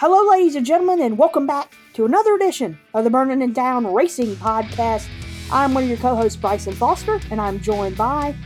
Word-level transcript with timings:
Hello, 0.00 0.30
ladies 0.30 0.54
and 0.54 0.64
gentlemen, 0.64 1.02
and 1.02 1.18
welcome 1.18 1.44
back 1.44 1.72
to 1.94 2.04
another 2.04 2.36
edition 2.36 2.78
of 2.94 3.02
the 3.02 3.10
Burning 3.10 3.42
and 3.42 3.52
Down 3.52 3.92
Racing 3.92 4.36
Podcast. 4.36 5.08
I'm 5.50 5.74
one 5.74 5.82
of 5.82 5.88
your 5.88 5.98
co 5.98 6.14
hosts, 6.14 6.36
Bryson 6.36 6.72
Foster, 6.72 7.18
and 7.32 7.40
I'm 7.40 7.58
joined 7.58 7.96
by 7.96 8.36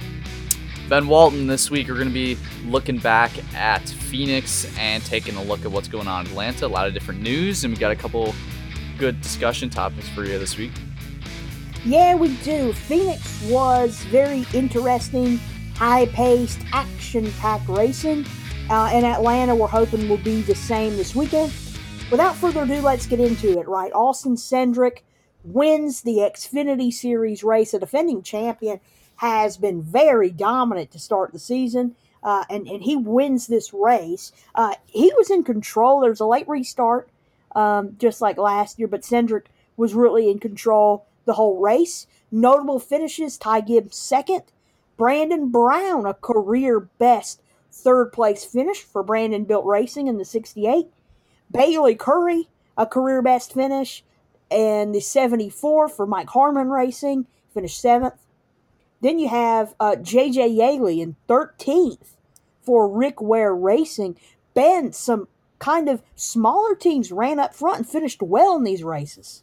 Ben 0.88 1.06
Walton. 1.06 1.46
This 1.46 1.70
week, 1.70 1.88
we're 1.88 1.96
going 1.96 2.08
to 2.08 2.14
be 2.14 2.38
looking 2.64 2.96
back 2.96 3.32
at 3.54 3.86
Phoenix 3.86 4.66
and 4.78 5.04
taking 5.04 5.36
a 5.36 5.42
look 5.42 5.66
at 5.66 5.70
what's 5.70 5.88
going 5.88 6.08
on 6.08 6.24
in 6.24 6.30
Atlanta. 6.30 6.64
A 6.64 6.68
lot 6.68 6.86
of 6.86 6.94
different 6.94 7.20
news, 7.20 7.64
and 7.64 7.74
we 7.74 7.78
got 7.78 7.92
a 7.92 7.96
couple 7.96 8.34
good 8.96 9.20
discussion 9.20 9.68
topics 9.68 10.08
for 10.08 10.24
you 10.24 10.38
this 10.38 10.56
week. 10.56 10.72
Yeah, 11.84 12.14
we 12.14 12.34
do. 12.38 12.72
Phoenix 12.72 13.42
was 13.42 13.98
very 14.04 14.46
interesting, 14.54 15.36
high 15.74 16.06
paced, 16.06 16.60
action 16.72 17.30
packed 17.32 17.68
racing. 17.68 18.24
Uh, 18.70 18.90
and 18.92 19.04
Atlanta, 19.04 19.54
we're 19.54 19.66
hoping 19.66 20.08
will 20.08 20.16
be 20.18 20.40
the 20.42 20.54
same 20.54 20.96
this 20.96 21.14
weekend. 21.14 21.52
Without 22.10 22.36
further 22.36 22.62
ado, 22.62 22.80
let's 22.80 23.06
get 23.06 23.20
into 23.20 23.58
it, 23.58 23.68
right? 23.68 23.92
Austin 23.92 24.36
Cindric 24.36 24.98
wins 25.44 26.02
the 26.02 26.18
Xfinity 26.18 26.92
Series 26.92 27.44
race. 27.44 27.74
A 27.74 27.78
defending 27.78 28.22
champion 28.22 28.80
has 29.16 29.56
been 29.56 29.82
very 29.82 30.30
dominant 30.30 30.90
to 30.92 30.98
start 30.98 31.32
the 31.32 31.38
season, 31.38 31.96
uh, 32.22 32.44
and, 32.48 32.66
and 32.66 32.82
he 32.82 32.96
wins 32.96 33.46
this 33.46 33.74
race. 33.74 34.32
Uh, 34.54 34.74
he 34.86 35.12
was 35.16 35.30
in 35.30 35.44
control. 35.44 36.00
There 36.00 36.10
was 36.10 36.20
a 36.20 36.26
late 36.26 36.48
restart, 36.48 37.08
um, 37.54 37.96
just 37.98 38.20
like 38.20 38.38
last 38.38 38.78
year, 38.78 38.88
but 38.88 39.02
Cindric 39.02 39.46
was 39.76 39.94
really 39.94 40.30
in 40.30 40.38
control 40.38 41.06
the 41.24 41.34
whole 41.34 41.60
race. 41.60 42.06
Notable 42.30 42.78
finishes 42.78 43.36
Ty 43.36 43.60
Gibbs 43.62 43.96
second, 43.96 44.44
Brandon 44.96 45.50
Brown, 45.50 46.06
a 46.06 46.14
career 46.14 46.80
best 46.80 47.41
third 47.72 48.12
place 48.12 48.44
finish 48.44 48.82
for 48.82 49.02
Brandonbilt 49.02 49.64
Racing 49.64 50.06
in 50.06 50.18
the 50.18 50.24
68. 50.24 50.86
Bayley 51.50 51.96
Currey, 51.96 52.46
a 52.76 52.86
career 52.86 53.22
best 53.22 53.52
finish, 53.52 54.04
and 54.50 54.94
the 54.94 55.00
74 55.00 55.88
for 55.88 56.06
Mike 56.06 56.30
Harmon 56.30 56.70
Racing, 56.70 57.26
finished 57.52 57.80
seventh. 57.80 58.14
Then 59.00 59.18
you 59.18 59.28
have 59.28 59.74
uh, 59.80 59.96
JJ 59.98 60.56
Yeley 60.56 61.00
in 61.00 61.16
13th 61.28 62.16
for 62.62 62.88
Rick 62.88 63.20
Ware 63.20 63.54
Racing. 63.54 64.16
Ben, 64.54 64.92
some 64.92 65.28
kind 65.58 65.88
of 65.88 66.02
smaller 66.14 66.74
teams 66.74 67.10
ran 67.10 67.38
up 67.38 67.54
front 67.54 67.78
and 67.78 67.88
finished 67.88 68.22
well 68.22 68.56
in 68.56 68.64
these 68.64 68.84
races. 68.84 69.42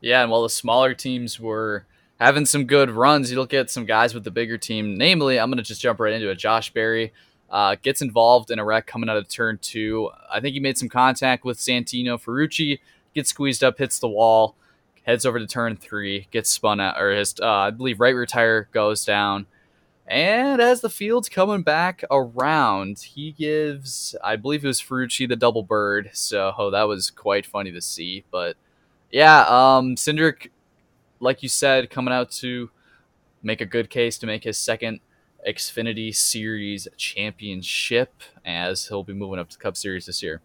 Yeah, 0.00 0.22
and 0.22 0.30
while 0.30 0.42
the 0.42 0.50
smaller 0.50 0.94
teams 0.94 1.40
were 1.40 1.86
having 2.18 2.46
some 2.46 2.64
good 2.64 2.90
runs. 2.90 3.30
You 3.30 3.38
look 3.38 3.54
at 3.54 3.70
some 3.70 3.84
guys 3.84 4.14
with 4.14 4.24
the 4.24 4.30
bigger 4.30 4.58
team. 4.58 4.96
Namely, 4.96 5.38
I'm 5.38 5.50
going 5.50 5.58
to 5.58 5.62
just 5.62 5.80
jump 5.80 6.00
right 6.00 6.12
into 6.12 6.30
it. 6.30 6.36
Josh 6.36 6.72
Berry 6.72 7.12
uh, 7.50 7.76
gets 7.82 8.02
involved 8.02 8.50
in 8.50 8.58
a 8.58 8.64
wreck 8.64 8.86
coming 8.86 9.08
out 9.08 9.16
of 9.16 9.28
turn 9.28 9.58
two. 9.60 10.10
I 10.30 10.40
think 10.40 10.54
he 10.54 10.60
made 10.60 10.78
some 10.78 10.88
contact 10.88 11.44
with 11.44 11.58
Santino 11.58 12.20
Ferrucci, 12.20 12.80
gets 13.14 13.30
squeezed 13.30 13.62
up, 13.62 13.78
hits 13.78 13.98
the 13.98 14.08
wall, 14.08 14.56
heads 15.04 15.24
over 15.24 15.38
to 15.38 15.46
turn 15.46 15.76
three, 15.76 16.26
gets 16.30 16.50
spun 16.50 16.80
out, 16.80 17.00
or 17.00 17.12
his, 17.12 17.34
uh, 17.40 17.46
I 17.46 17.70
believe, 17.70 18.00
right 18.00 18.14
rear 18.14 18.26
tire 18.26 18.68
goes 18.72 19.04
down. 19.04 19.46
And 20.08 20.60
as 20.60 20.82
the 20.82 20.90
field's 20.90 21.28
coming 21.28 21.62
back 21.62 22.04
around, 22.10 23.00
he 23.00 23.32
gives, 23.32 24.14
I 24.22 24.36
believe 24.36 24.64
it 24.64 24.68
was 24.68 24.80
Ferrucci 24.80 25.28
the 25.28 25.34
double 25.34 25.64
bird. 25.64 26.10
So 26.12 26.52
oh, 26.56 26.70
that 26.70 26.84
was 26.84 27.10
quite 27.10 27.44
funny 27.44 27.72
to 27.72 27.80
see. 27.80 28.24
But 28.30 28.56
yeah, 29.10 29.40
um, 29.40 29.96
Cindric 29.96 30.50
like 31.20 31.42
you 31.42 31.48
said, 31.48 31.90
coming 31.90 32.12
out 32.12 32.30
to 32.32 32.70
make 33.42 33.60
a 33.60 33.66
good 33.66 33.90
case 33.90 34.18
to 34.18 34.26
make 34.26 34.44
his 34.44 34.58
second 34.58 35.00
Xfinity 35.46 36.14
Series 36.14 36.88
championship, 36.96 38.22
as 38.44 38.88
he'll 38.88 39.04
be 39.04 39.12
moving 39.12 39.38
up 39.38 39.48
to 39.50 39.58
Cup 39.58 39.76
Series 39.76 40.06
this 40.06 40.22
year. 40.22 40.40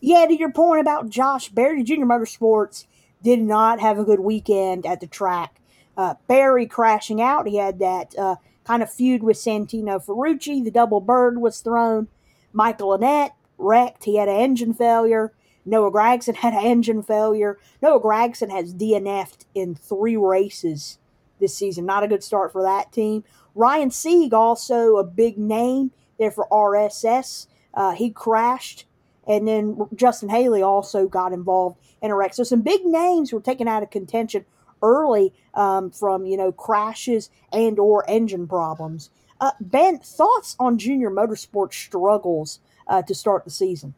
Yeah, 0.00 0.26
to 0.26 0.34
your 0.34 0.52
point 0.52 0.80
about 0.80 1.08
Josh 1.08 1.48
Berry, 1.48 1.82
Junior 1.82 2.06
Motorsports 2.06 2.86
did 3.22 3.40
not 3.40 3.80
have 3.80 3.98
a 3.98 4.04
good 4.04 4.20
weekend 4.20 4.86
at 4.86 5.00
the 5.00 5.06
track. 5.06 5.60
Uh, 5.96 6.14
Berry 6.26 6.66
crashing 6.66 7.22
out. 7.22 7.46
He 7.46 7.56
had 7.56 7.78
that 7.78 8.16
uh, 8.18 8.36
kind 8.64 8.82
of 8.82 8.92
feud 8.92 9.22
with 9.22 9.36
Santino 9.36 10.04
Ferrucci. 10.04 10.62
The 10.64 10.70
double 10.70 11.00
bird 11.00 11.38
was 11.38 11.60
thrown. 11.60 12.08
Michael 12.52 12.96
Annett 12.98 13.30
wrecked. 13.56 14.04
He 14.04 14.16
had 14.16 14.28
an 14.28 14.36
engine 14.36 14.74
failure. 14.74 15.32
Noah 15.64 15.90
Gragson 15.90 16.36
had 16.36 16.54
engine 16.54 17.02
failure. 17.02 17.58
Noah 17.80 18.00
Gragson 18.00 18.50
has 18.50 18.74
DNF'd 18.74 19.46
in 19.54 19.74
three 19.74 20.16
races 20.16 20.98
this 21.40 21.56
season. 21.56 21.86
Not 21.86 22.02
a 22.02 22.08
good 22.08 22.22
start 22.22 22.52
for 22.52 22.62
that 22.62 22.92
team. 22.92 23.24
Ryan 23.54 23.90
Sieg, 23.90 24.34
also 24.34 24.96
a 24.96 25.04
big 25.04 25.38
name 25.38 25.92
there 26.18 26.30
for 26.30 26.46
RSS. 26.50 27.46
Uh, 27.72 27.92
he 27.92 28.10
crashed. 28.10 28.86
And 29.26 29.48
then 29.48 29.78
Justin 29.94 30.28
Haley 30.28 30.62
also 30.62 31.08
got 31.08 31.32
involved 31.32 31.78
in 32.02 32.10
a 32.10 32.14
wreck. 32.14 32.34
So 32.34 32.42
some 32.42 32.60
big 32.60 32.84
names 32.84 33.32
were 33.32 33.40
taken 33.40 33.66
out 33.66 33.82
of 33.82 33.90
contention 33.90 34.44
early 34.82 35.32
um, 35.54 35.90
from, 35.90 36.26
you 36.26 36.36
know, 36.36 36.52
crashes 36.52 37.30
and 37.52 37.78
or 37.78 38.08
engine 38.08 38.46
problems. 38.46 39.10
Uh, 39.40 39.52
ben, 39.60 39.98
thoughts 39.98 40.56
on 40.60 40.78
Junior 40.78 41.10
Motorsports 41.10 41.74
struggles 41.74 42.60
uh, 42.86 43.02
to 43.02 43.14
start 43.14 43.44
the 43.44 43.50
season? 43.50 43.94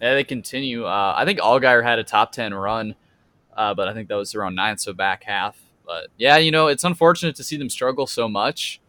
Yeah, 0.00 0.14
they 0.14 0.24
continue. 0.24 0.84
Uh, 0.84 1.14
I 1.16 1.24
think 1.24 1.40
Allgaier 1.40 1.82
had 1.82 1.98
a 1.98 2.04
top 2.04 2.32
10 2.32 2.52
run, 2.52 2.94
uh, 3.56 3.74
but 3.74 3.88
I 3.88 3.94
think 3.94 4.08
that 4.08 4.16
was 4.16 4.34
around 4.34 4.54
ninth, 4.54 4.80
so 4.80 4.92
back 4.92 5.24
half. 5.24 5.56
But 5.86 6.08
yeah, 6.18 6.36
you 6.36 6.50
know, 6.50 6.66
it's 6.66 6.84
unfortunate 6.84 7.36
to 7.36 7.44
see 7.44 7.56
them 7.56 7.70
struggle 7.70 8.06
so 8.06 8.28
much. 8.28 8.80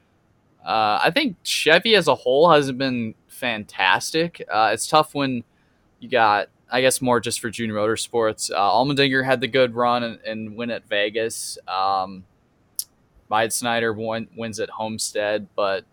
Uh, 0.66 1.00
I 1.02 1.12
think 1.12 1.38
Chevy 1.44 1.96
as 1.96 2.08
a 2.08 2.16
whole 2.16 2.50
hasn't 2.52 2.78
been 2.78 3.16
fantastic. 3.28 4.44
Uh, 4.52 4.72
it's 4.74 4.88
tough 4.88 5.16
when 5.16 5.44
you 6.00 6.10
got, 6.10 6.50
I 6.70 6.82
guess, 6.82 7.02
more 7.02 7.22
just 7.22 7.40
for 7.40 7.50
junior 7.50 7.76
motorsports. 7.76 8.52
Uh, 8.52 8.58
Allmendinger 8.58 9.24
had 9.24 9.40
the 9.40 9.48
good 9.48 9.76
run 9.76 10.04
and, 10.04 10.20
and 10.26 10.58
win 10.58 10.72
at 10.72 10.90
Vegas. 10.90 11.58
Um, 11.68 12.26
Snyder 13.50 13.94
won, 13.94 14.28
wins 14.36 14.60
at 14.60 14.70
Homestead, 14.70 15.48
but 15.56 15.86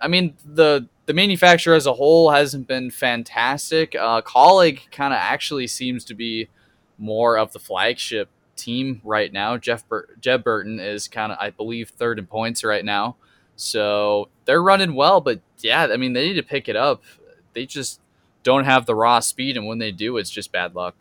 I 0.00 0.08
mean 0.08 0.36
the 0.44 0.88
the 1.06 1.14
manufacturer 1.14 1.74
as 1.74 1.86
a 1.86 1.94
whole 1.94 2.30
hasn't 2.30 2.66
been 2.66 2.90
fantastic. 2.90 3.94
Uh, 3.94 4.22
Kaulig 4.22 4.90
kind 4.90 5.12
of 5.12 5.18
actually 5.20 5.66
seems 5.66 6.04
to 6.04 6.14
be 6.14 6.48
more 6.98 7.36
of 7.36 7.52
the 7.52 7.58
flagship 7.58 8.28
team 8.56 9.00
right 9.04 9.32
now. 9.32 9.56
Jeff 9.56 9.86
Bur- 9.88 10.08
Jeb 10.20 10.44
Burton 10.44 10.80
is 10.80 11.08
kind 11.08 11.32
of, 11.32 11.38
I 11.40 11.50
believe, 11.50 11.90
third 11.90 12.18
in 12.18 12.26
points 12.26 12.64
right 12.64 12.84
now. 12.84 13.16
So 13.56 14.28
they're 14.46 14.62
running 14.62 14.94
well, 14.94 15.20
but 15.20 15.40
yeah, 15.60 15.88
I 15.92 15.96
mean, 15.96 16.12
they 16.12 16.28
need 16.28 16.34
to 16.34 16.42
pick 16.42 16.68
it 16.68 16.76
up. 16.76 17.02
They 17.52 17.66
just 17.66 18.00
don't 18.42 18.64
have 18.64 18.86
the 18.86 18.94
raw 18.94 19.20
speed, 19.20 19.56
and 19.56 19.66
when 19.66 19.78
they 19.78 19.92
do, 19.92 20.16
it's 20.16 20.30
just 20.30 20.52
bad 20.52 20.74
luck. 20.74 20.96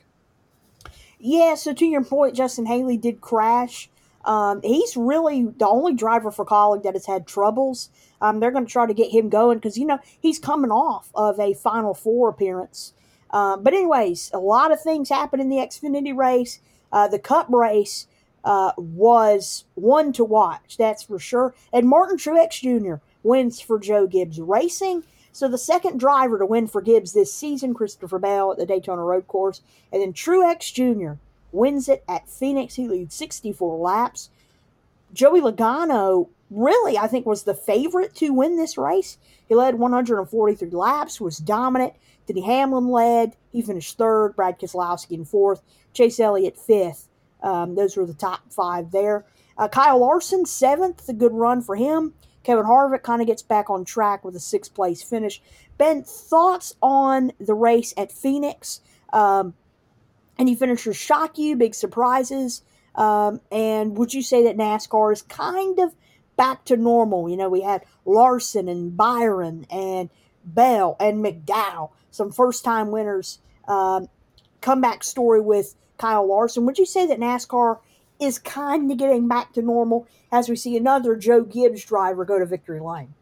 Yeah, 1.19 1.55
so 1.55 1.73
to 1.73 1.85
your 1.85 2.03
point, 2.03 2.35
Justin 2.35 2.65
Haley 2.65 2.97
did 2.97 3.21
crash. 3.21 3.89
Um, 4.25 4.61
he's 4.61 4.95
really 4.95 5.43
the 5.57 5.67
only 5.67 5.93
driver 5.93 6.31
for 6.31 6.45
Kaulig 6.45 6.83
that 6.83 6.93
has 6.93 7.05
had 7.05 7.27
troubles. 7.27 7.89
Um, 8.23 8.39
they're 8.39 8.51
going 8.51 8.65
to 8.65 8.71
try 8.71 8.87
to 8.87 8.93
get 8.93 9.11
him 9.11 9.27
going 9.27 9.57
because, 9.57 9.77
you 9.77 9.85
know, 9.85 9.99
he's 10.17 10.39
coming 10.39 10.71
off 10.71 11.11
of 11.13 11.39
a 11.39 11.53
Final 11.53 11.93
Four 11.93 12.29
appearance. 12.29 12.93
Uh, 13.29 13.57
but, 13.57 13.73
anyways, 13.73 14.31
a 14.33 14.39
lot 14.39 14.71
of 14.71 14.81
things 14.81 15.09
happened 15.09 15.41
in 15.41 15.49
the 15.49 15.57
Xfinity 15.57 16.15
race. 16.15 16.61
Uh, 16.91 17.09
the 17.09 17.19
Cup 17.19 17.47
race 17.49 18.07
uh, 18.45 18.71
was 18.77 19.65
one 19.75 20.13
to 20.13 20.23
watch, 20.23 20.77
that's 20.77 21.03
for 21.03 21.19
sure. 21.19 21.53
And 21.73 21.87
Martin 21.87 22.17
Truex 22.17 22.61
Jr. 22.61 23.03
wins 23.23 23.59
for 23.59 23.77
Joe 23.77 24.07
Gibbs 24.07 24.39
Racing. 24.39 25.03
So 25.33 25.49
the 25.49 25.57
second 25.57 25.99
driver 25.99 26.37
to 26.37 26.45
win 26.45 26.67
for 26.67 26.81
Gibbs 26.81 27.11
this 27.11 27.33
season, 27.33 27.73
Christopher 27.73 28.19
Bell 28.19 28.51
at 28.51 28.57
the 28.57 28.65
Daytona 28.65 29.01
Road 29.01 29.27
Course, 29.27 29.61
and 29.91 30.01
then 30.01 30.13
Truex 30.13 30.71
Jr. 30.71 31.19
wins 31.51 31.89
it 31.89 32.05
at 32.07 32.29
Phoenix. 32.29 32.75
He 32.75 32.87
leads 32.87 33.15
64 33.15 33.77
laps. 33.79 34.29
Joey 35.11 35.41
Logano 35.41 36.29
really, 36.53 36.97
I 36.97 37.07
think, 37.07 37.25
was 37.25 37.43
the 37.43 37.53
favorite 37.53 38.15
to 38.15 38.29
win 38.29 38.55
this 38.55 38.77
race. 38.77 39.17
He 39.47 39.55
led 39.55 39.75
143 39.75 40.69
laps, 40.69 41.19
was 41.19 41.37
dominant. 41.37 41.93
Denny 42.27 42.41
Hamlin 42.41 42.87
led. 42.87 43.35
He 43.51 43.61
finished 43.61 43.97
third. 43.97 44.35
Brad 44.35 44.59
Keselowski 44.59 45.11
in 45.11 45.25
fourth. 45.25 45.61
Chase 45.93 46.19
Elliott 46.19 46.57
fifth. 46.57 47.09
Um, 47.41 47.75
those 47.75 47.97
were 47.97 48.05
the 48.05 48.13
top 48.13 48.51
five 48.51 48.91
there. 48.91 49.25
Uh, 49.57 49.67
Kyle 49.67 49.99
Larson 49.99 50.45
seventh. 50.45 51.07
A 51.09 51.13
good 51.13 51.33
run 51.33 51.61
for 51.61 51.75
him. 51.75 52.13
Kevin 52.43 52.65
Harvick 52.65 53.03
kind 53.03 53.21
of 53.21 53.27
gets 53.27 53.41
back 53.41 53.69
on 53.69 53.85
track 53.85 54.23
with 54.23 54.35
a 54.35 54.39
sixth 54.39 54.73
place 54.73 55.01
finish. 55.01 55.41
Ben, 55.77 56.03
thoughts 56.03 56.75
on 56.81 57.31
the 57.39 57.53
race 57.53 57.93
at 57.97 58.11
Phoenix? 58.11 58.81
Um, 59.11 59.53
any 60.37 60.55
finishers 60.55 60.97
shock 60.97 61.37
you? 61.37 61.55
Big 61.55 61.75
surprises? 61.75 62.61
Um, 62.95 63.41
and 63.51 63.97
would 63.97 64.13
you 64.13 64.21
say 64.21 64.43
that 64.43 64.57
NASCAR 64.57 65.13
is 65.13 65.21
kind 65.23 65.79
of 65.79 65.95
back 66.35 66.65
to 66.65 66.77
normal. 66.77 67.29
You 67.29 67.37
know, 67.37 67.49
we 67.49 67.61
had 67.61 67.83
Larson 68.05 68.67
and 68.67 68.95
Byron 68.95 69.65
and 69.69 70.09
Bell 70.43 70.95
and 70.99 71.23
McDowell, 71.23 71.91
some 72.11 72.31
first 72.31 72.63
time 72.63 72.91
winners. 72.91 73.39
Um, 73.67 74.09
comeback 74.61 75.03
story 75.03 75.41
with 75.41 75.75
Kyle 75.97 76.27
Larson. 76.27 76.65
Would 76.65 76.77
you 76.77 76.85
say 76.85 77.05
that 77.07 77.19
NASCAR 77.19 77.79
is 78.19 78.39
kind 78.39 78.91
of 78.91 78.97
getting 78.97 79.27
back 79.27 79.53
to 79.53 79.61
normal 79.61 80.07
as 80.31 80.49
we 80.49 80.55
see 80.55 80.75
another 80.75 81.15
Joe 81.15 81.43
Gibbs 81.43 81.85
driver 81.85 82.25
go 82.25 82.39
to 82.39 82.45
victory 82.45 82.79
lane? 82.79 83.13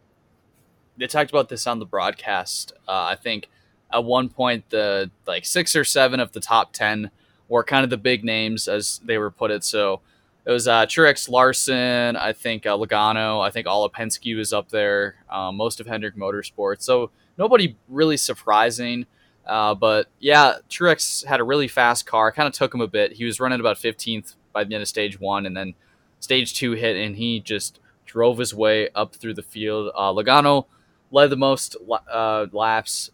They 0.98 1.08
talked 1.08 1.32
about 1.32 1.50
this 1.50 1.66
on 1.68 1.80
the 1.80 1.86
broadcast. 1.86 2.74
Uh, 2.88 3.06
I 3.10 3.16
think 3.16 3.50
at 3.92 4.04
one 4.04 4.30
point 4.30 4.70
the 4.70 5.12
like 5.26 5.46
six 5.46 5.76
or 5.76 5.84
seven 5.84 6.20
of 6.20 6.32
the 6.32 6.40
top 6.40 6.74
ten 6.74 7.12
were 7.48 7.64
kind 7.64 7.84
of 7.84 7.90
the 7.90 7.98
big 7.98 8.24
names 8.24 8.68
as 8.68 9.00
they 9.04 9.18
were 9.18 9.32
put 9.32 9.52
it. 9.52 9.64
So 9.64 10.02
it 10.46 10.52
was 10.52 10.68
uh, 10.68 10.86
Truex 10.86 11.30
Larson, 11.30 12.16
I 12.16 12.34
think 12.34 12.66
uh, 12.66 12.76
Logano, 12.76 13.42
I 13.42 13.52
think 13.52 13.68
Alla 13.68 13.90
Penske 13.90 14.36
was 14.36 14.54
up 14.54 14.70
there, 14.70 15.16
um, 15.30 15.56
most 15.56 15.80
of 15.80 15.88
Hendrick 15.88 16.16
Motorsports. 16.16 16.82
So 16.82 17.12
nobody 17.38 17.78
really 17.88 18.18
surprising. 18.18 19.06
Uh, 19.46 19.76
but 19.76 20.08
yeah, 20.20 20.56
Truex 20.70 21.26
had 21.26 21.40
a 21.40 21.44
really 21.44 21.68
fast 21.68 22.06
car. 22.06 22.32
Kind 22.32 22.48
of 22.48 22.54
took 22.54 22.74
him 22.74 22.82
a 22.82 22.88
bit. 22.88 23.14
He 23.14 23.26
was 23.26 23.40
running 23.40 23.60
about 23.60 23.78
15th 23.78 24.36
by 24.54 24.64
the 24.64 24.74
end 24.74 24.82
of 24.82 24.88
stage 24.88 25.20
one, 25.20 25.46
and 25.46 25.56
then 25.56 25.76
stage 26.20 26.54
two 26.54 26.74
hit, 26.74 26.96
and 26.96 27.16
he 27.16 27.40
just 27.40 27.80
drove 28.06 28.38
his 28.38 28.54
way 28.54 28.90
up 28.96 29.16
through 29.16 29.34
the 29.34 29.42
field. 29.42 29.92
Uh, 29.96 30.12
Logano 30.12 30.66
led 31.12 31.30
the 31.30 31.38
most 31.38 31.76
uh, 32.12 32.48
laps 32.52 33.12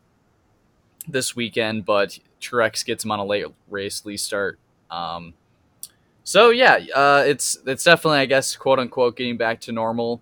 this 1.07 1.35
weekend, 1.35 1.85
but 1.85 2.19
Truex 2.41 2.85
gets 2.85 3.03
him 3.03 3.11
on 3.11 3.19
a 3.19 3.25
late 3.25 3.47
race 3.69 4.05
lead 4.05 4.17
start. 4.17 4.59
Um, 4.89 5.33
so 6.27 6.49
yeah, 6.49 6.79
uh, 6.93 7.23
it's 7.25 7.57
it's 7.65 7.85
definitely 7.85 8.19
I 8.19 8.25
guess 8.25 8.53
quote 8.57 8.79
unquote 8.79 9.15
getting 9.15 9.37
back 9.37 9.61
to 9.61 9.71
normal. 9.71 10.21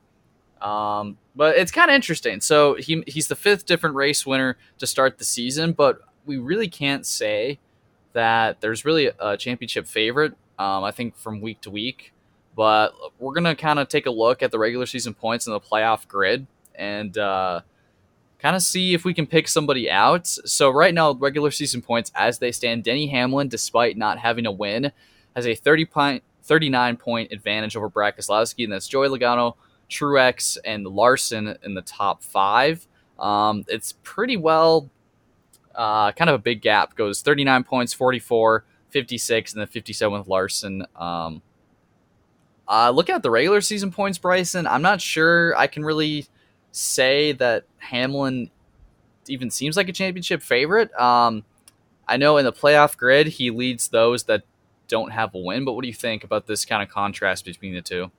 Um, 0.61 1.17
but 1.35 1.57
it's 1.57 1.71
kind 1.71 1.89
of 1.89 1.95
interesting. 1.95 2.41
So 2.41 2.75
he 2.75 3.03
he's 3.07 3.27
the 3.27 3.35
fifth 3.35 3.65
different 3.65 3.95
race 3.95 4.23
winner 4.23 4.55
to 4.77 4.85
start 4.85 5.17
the 5.17 5.25
season, 5.25 5.71
but 5.71 6.01
we 6.27 6.37
really 6.37 6.67
can't 6.67 7.07
say 7.07 7.57
that 8.13 8.61
there's 8.61 8.85
really 8.85 9.09
a 9.17 9.35
championship 9.35 9.87
favorite. 9.87 10.33
Um, 10.59 10.83
I 10.83 10.91
think 10.91 11.17
from 11.17 11.41
week 11.41 11.61
to 11.61 11.71
week, 11.71 12.13
but 12.55 12.93
we're 13.17 13.33
gonna 13.33 13.55
kind 13.55 13.79
of 13.79 13.87
take 13.89 14.05
a 14.05 14.11
look 14.11 14.43
at 14.43 14.51
the 14.51 14.59
regular 14.59 14.85
season 14.85 15.15
points 15.15 15.47
and 15.47 15.55
the 15.55 15.59
playoff 15.59 16.07
grid 16.07 16.45
and 16.75 17.17
uh, 17.17 17.61
kind 18.37 18.55
of 18.55 18.61
see 18.61 18.93
if 18.93 19.05
we 19.05 19.15
can 19.15 19.25
pick 19.25 19.47
somebody 19.47 19.89
out. 19.89 20.27
So 20.27 20.69
right 20.69 20.93
now, 20.93 21.13
regular 21.13 21.49
season 21.49 21.81
points 21.81 22.11
as 22.13 22.37
they 22.37 22.51
stand, 22.51 22.83
Denny 22.83 23.07
Hamlin, 23.07 23.47
despite 23.47 23.97
not 23.97 24.19
having 24.19 24.45
a 24.45 24.51
win, 24.51 24.91
has 25.35 25.47
a 25.47 25.55
30 25.55 25.85
point, 25.85 26.23
39 26.43 26.97
point 26.97 27.31
advantage 27.31 27.75
over 27.75 27.89
Brad 27.89 28.15
and 28.17 28.71
that's 28.71 28.87
Joey 28.87 29.09
Logano, 29.09 29.55
Truex, 29.89 30.57
and 30.63 30.85
Larson 30.85 31.57
in 31.63 31.73
the 31.73 31.81
top 31.81 32.23
five. 32.23 32.87
Um, 33.19 33.65
it's 33.67 33.93
pretty 34.03 34.37
well, 34.37 34.89
uh, 35.73 36.11
kind 36.11 36.29
of 36.29 36.35
a 36.35 36.39
big 36.43 36.61
gap. 36.61 36.95
Goes 36.95 37.21
39 37.21 37.63
points, 37.63 37.93
44, 37.93 38.65
56, 38.89 39.53
and 39.53 39.61
then 39.61 39.67
57 39.67 40.19
with 40.19 40.27
Larson. 40.27 40.85
Um, 40.95 41.41
uh, 42.67 42.89
looking 42.89 43.15
at 43.15 43.23
the 43.23 43.29
regular 43.29 43.61
season 43.61 43.91
points, 43.91 44.17
Bryson, 44.17 44.65
I'm 44.65 44.81
not 44.81 45.01
sure 45.01 45.55
I 45.55 45.67
can 45.67 45.85
really 45.85 46.27
say 46.71 47.31
that 47.33 47.65
Hamlin 47.77 48.49
even 49.27 49.49
seems 49.49 49.77
like 49.77 49.89
a 49.89 49.93
championship 49.93 50.41
favorite. 50.41 50.93
Um, 50.99 51.43
I 52.07 52.17
know 52.17 52.37
in 52.37 52.45
the 52.45 52.53
playoff 52.53 52.97
grid, 52.97 53.27
he 53.27 53.49
leads 53.49 53.89
those 53.89 54.23
that 54.25 54.43
don't 54.87 55.11
have 55.11 55.33
a 55.35 55.39
win, 55.39 55.65
but 55.65 55.73
what 55.73 55.81
do 55.81 55.87
you 55.87 55.93
think 55.93 56.23
about 56.23 56.47
this 56.47 56.65
kind 56.65 56.83
of 56.83 56.89
contrast 56.89 57.45
between 57.45 57.73
the 57.73 57.81
two? 57.81 58.11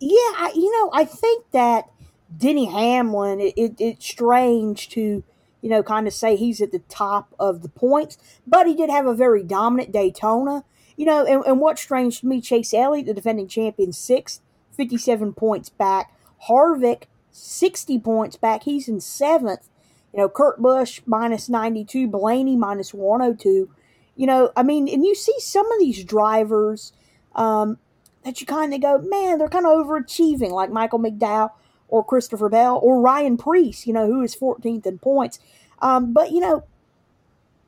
Yeah, 0.00 0.48
you 0.54 0.70
know, 0.72 0.90
I 0.92 1.04
think 1.04 1.50
that 1.52 1.88
Denny 2.36 2.66
Hamlin, 2.66 3.40
it, 3.40 3.54
it, 3.56 3.74
it's 3.78 4.06
strange 4.06 4.88
to, 4.90 5.22
you 5.60 5.70
know, 5.70 5.82
kind 5.82 6.06
of 6.06 6.12
say 6.12 6.36
he's 6.36 6.60
at 6.60 6.72
the 6.72 6.80
top 6.80 7.34
of 7.38 7.62
the 7.62 7.68
points, 7.68 8.18
but 8.46 8.66
he 8.66 8.74
did 8.74 8.90
have 8.90 9.06
a 9.06 9.14
very 9.14 9.42
dominant 9.42 9.92
Daytona. 9.92 10.64
You 10.96 11.06
know, 11.06 11.24
and, 11.24 11.44
and 11.44 11.60
what's 11.60 11.82
strange 11.82 12.20
to 12.20 12.26
me, 12.26 12.40
Chase 12.40 12.72
Elliott, 12.72 13.06
the 13.06 13.14
defending 13.14 13.48
champion, 13.48 13.92
sixth, 13.92 14.40
57 14.76 15.32
points 15.32 15.68
back. 15.68 16.14
Harvick, 16.48 17.04
60 17.30 17.98
points 18.00 18.36
back. 18.36 18.64
He's 18.64 18.88
in 18.88 19.00
seventh. 19.00 19.68
You 20.12 20.20
know, 20.20 20.28
Kurt 20.28 20.62
Busch 20.62 21.00
minus 21.06 21.48
92, 21.48 22.06
Blaney 22.06 22.56
minus 22.56 22.94
102. 22.94 23.70
You 24.16 24.26
know, 24.26 24.52
I 24.56 24.62
mean, 24.62 24.88
and 24.88 25.04
you 25.04 25.14
see 25.14 25.34
some 25.38 25.70
of 25.70 25.78
these 25.78 26.04
drivers 26.04 26.92
um, 27.34 27.78
that 28.24 28.40
you 28.40 28.46
kind 28.46 28.72
of 28.72 28.80
go, 28.80 28.98
man, 28.98 29.38
they're 29.38 29.48
kind 29.48 29.66
of 29.66 29.72
overachieving, 29.72 30.50
like 30.50 30.70
Michael 30.70 31.00
McDowell 31.00 31.50
or 31.88 32.04
Christopher 32.04 32.48
Bell 32.48 32.78
or 32.82 33.00
Ryan 33.00 33.36
Preece, 33.36 33.86
you 33.86 33.92
know, 33.92 34.06
who 34.06 34.22
is 34.22 34.36
14th 34.36 34.86
in 34.86 34.98
points. 34.98 35.38
Um, 35.80 36.12
but, 36.12 36.30
you 36.30 36.40
know, 36.40 36.64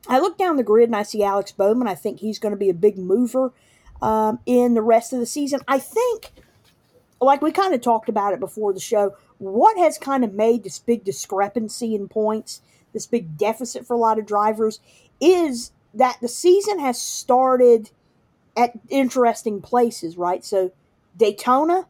I 0.07 0.19
look 0.19 0.37
down 0.37 0.57
the 0.57 0.63
grid 0.63 0.89
and 0.89 0.95
I 0.95 1.03
see 1.03 1.23
Alex 1.23 1.51
Bowman. 1.51 1.87
I 1.87 1.95
think 1.95 2.19
he's 2.19 2.39
going 2.39 2.53
to 2.53 2.57
be 2.57 2.69
a 2.69 2.73
big 2.73 2.97
mover 2.97 3.51
um, 4.01 4.39
in 4.45 4.73
the 4.73 4.81
rest 4.81 5.13
of 5.13 5.19
the 5.19 5.25
season. 5.25 5.61
I 5.67 5.79
think, 5.79 6.31
like 7.21 7.41
we 7.41 7.51
kind 7.51 7.73
of 7.73 7.81
talked 7.81 8.09
about 8.09 8.33
it 8.33 8.39
before 8.39 8.73
the 8.73 8.79
show, 8.79 9.15
what 9.37 9.77
has 9.77 9.97
kind 9.97 10.23
of 10.23 10.33
made 10.33 10.63
this 10.63 10.79
big 10.79 11.03
discrepancy 11.03 11.93
in 11.93 12.07
points, 12.07 12.61
this 12.93 13.05
big 13.05 13.37
deficit 13.37 13.85
for 13.85 13.93
a 13.93 13.99
lot 13.99 14.17
of 14.17 14.25
drivers, 14.25 14.79
is 15.19 15.71
that 15.97 16.19
the 16.21 16.27
season 16.27 16.79
has 16.79 17.01
started 17.01 17.89
at 18.55 18.71
interesting 18.89 19.61
places, 19.61 20.15
right? 20.15 20.45
So 20.45 20.71
Daytona, 21.17 21.87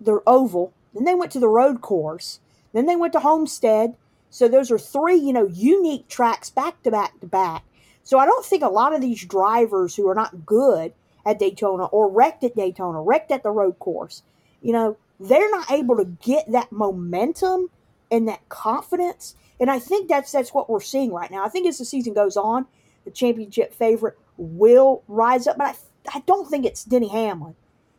the 0.00 0.20
oval, 0.26 0.72
then 0.94 1.04
they 1.04 1.14
went 1.14 1.30
to 1.32 1.40
the 1.40 1.48
road 1.48 1.82
course, 1.82 2.40
then 2.72 2.86
they 2.86 2.96
went 2.96 3.12
to 3.12 3.20
Homestead, 3.20 3.94
so 4.30 4.48
those 4.48 4.70
are 4.70 4.78
three, 4.78 5.16
you 5.16 5.32
know, 5.32 5.46
unique 5.46 6.08
tracks 6.08 6.48
back 6.48 6.82
to 6.84 6.90
back 6.90 7.20
to 7.20 7.26
back. 7.26 7.64
So 8.02 8.18
I 8.18 8.24
don't 8.24 8.44
think 8.44 8.62
a 8.62 8.68
lot 8.68 8.94
of 8.94 9.02
these 9.02 9.24
drivers 9.24 9.94
who 9.94 10.08
are 10.08 10.14
not 10.14 10.46
good 10.46 10.94
at 11.24 11.38
Daytona 11.38 11.84
or 11.84 12.10
wrecked 12.10 12.42
at 12.42 12.56
Daytona, 12.56 13.00
wrecked 13.02 13.30
at 13.30 13.42
the 13.42 13.50
road 13.50 13.78
course, 13.78 14.22
you 14.62 14.72
know, 14.72 14.96
they're 15.20 15.50
not 15.50 15.70
able 15.70 15.96
to 15.96 16.04
get 16.04 16.50
that 16.50 16.72
momentum 16.72 17.68
and 18.10 18.26
that 18.26 18.48
confidence. 18.48 19.36
And 19.60 19.70
I 19.70 19.78
think 19.78 20.08
that's 20.08 20.32
that's 20.32 20.54
what 20.54 20.70
we're 20.70 20.80
seeing 20.80 21.12
right 21.12 21.30
now. 21.30 21.44
I 21.44 21.48
think 21.48 21.66
as 21.66 21.78
the 21.78 21.84
season 21.84 22.14
goes 22.14 22.36
on, 22.36 22.66
the 23.04 23.10
championship 23.10 23.74
favorite 23.74 24.18
will 24.36 25.02
rise 25.08 25.46
up, 25.46 25.58
but 25.58 25.76
I, 26.08 26.18
I 26.18 26.20
don't 26.26 26.48
think 26.48 26.64
it's 26.64 26.84
Denny 26.84 27.08
Hamlin. 27.08 27.54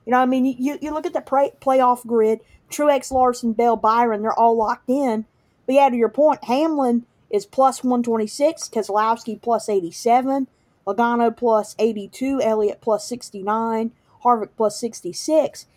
You 0.06 0.12
know, 0.12 0.20
I 0.20 0.26
mean, 0.26 0.46
you, 0.46 0.78
you 0.82 0.94
look 0.94 1.06
at 1.06 1.14
the 1.14 1.22
play, 1.22 1.52
playoff 1.62 2.06
grid, 2.06 2.42
Truex, 2.70 3.12
Larson, 3.12 3.54
Bell, 3.54 3.78
Byron, 3.78 4.22
they're 4.22 4.38
all 4.38 4.58
locked 4.58 4.90
in. 4.90 5.26
But 5.66 5.76
yeah, 5.76 5.90
to 5.90 5.96
your 5.96 6.10
point, 6.10 6.44
Hamlin 6.46 7.06
is 7.30 7.46
plus 7.46 7.84
126, 7.84 8.70
Keselowski 8.70 9.42
plus 9.42 9.70
87, 9.70 10.48
Logano 10.86 11.36
plus 11.36 11.76
82, 11.80 12.42
Elliott 12.42 12.82
plus 12.82 13.08
69, 13.08 13.92
Harvick 14.24 14.50
plus 14.58 14.80
66. 14.80 15.68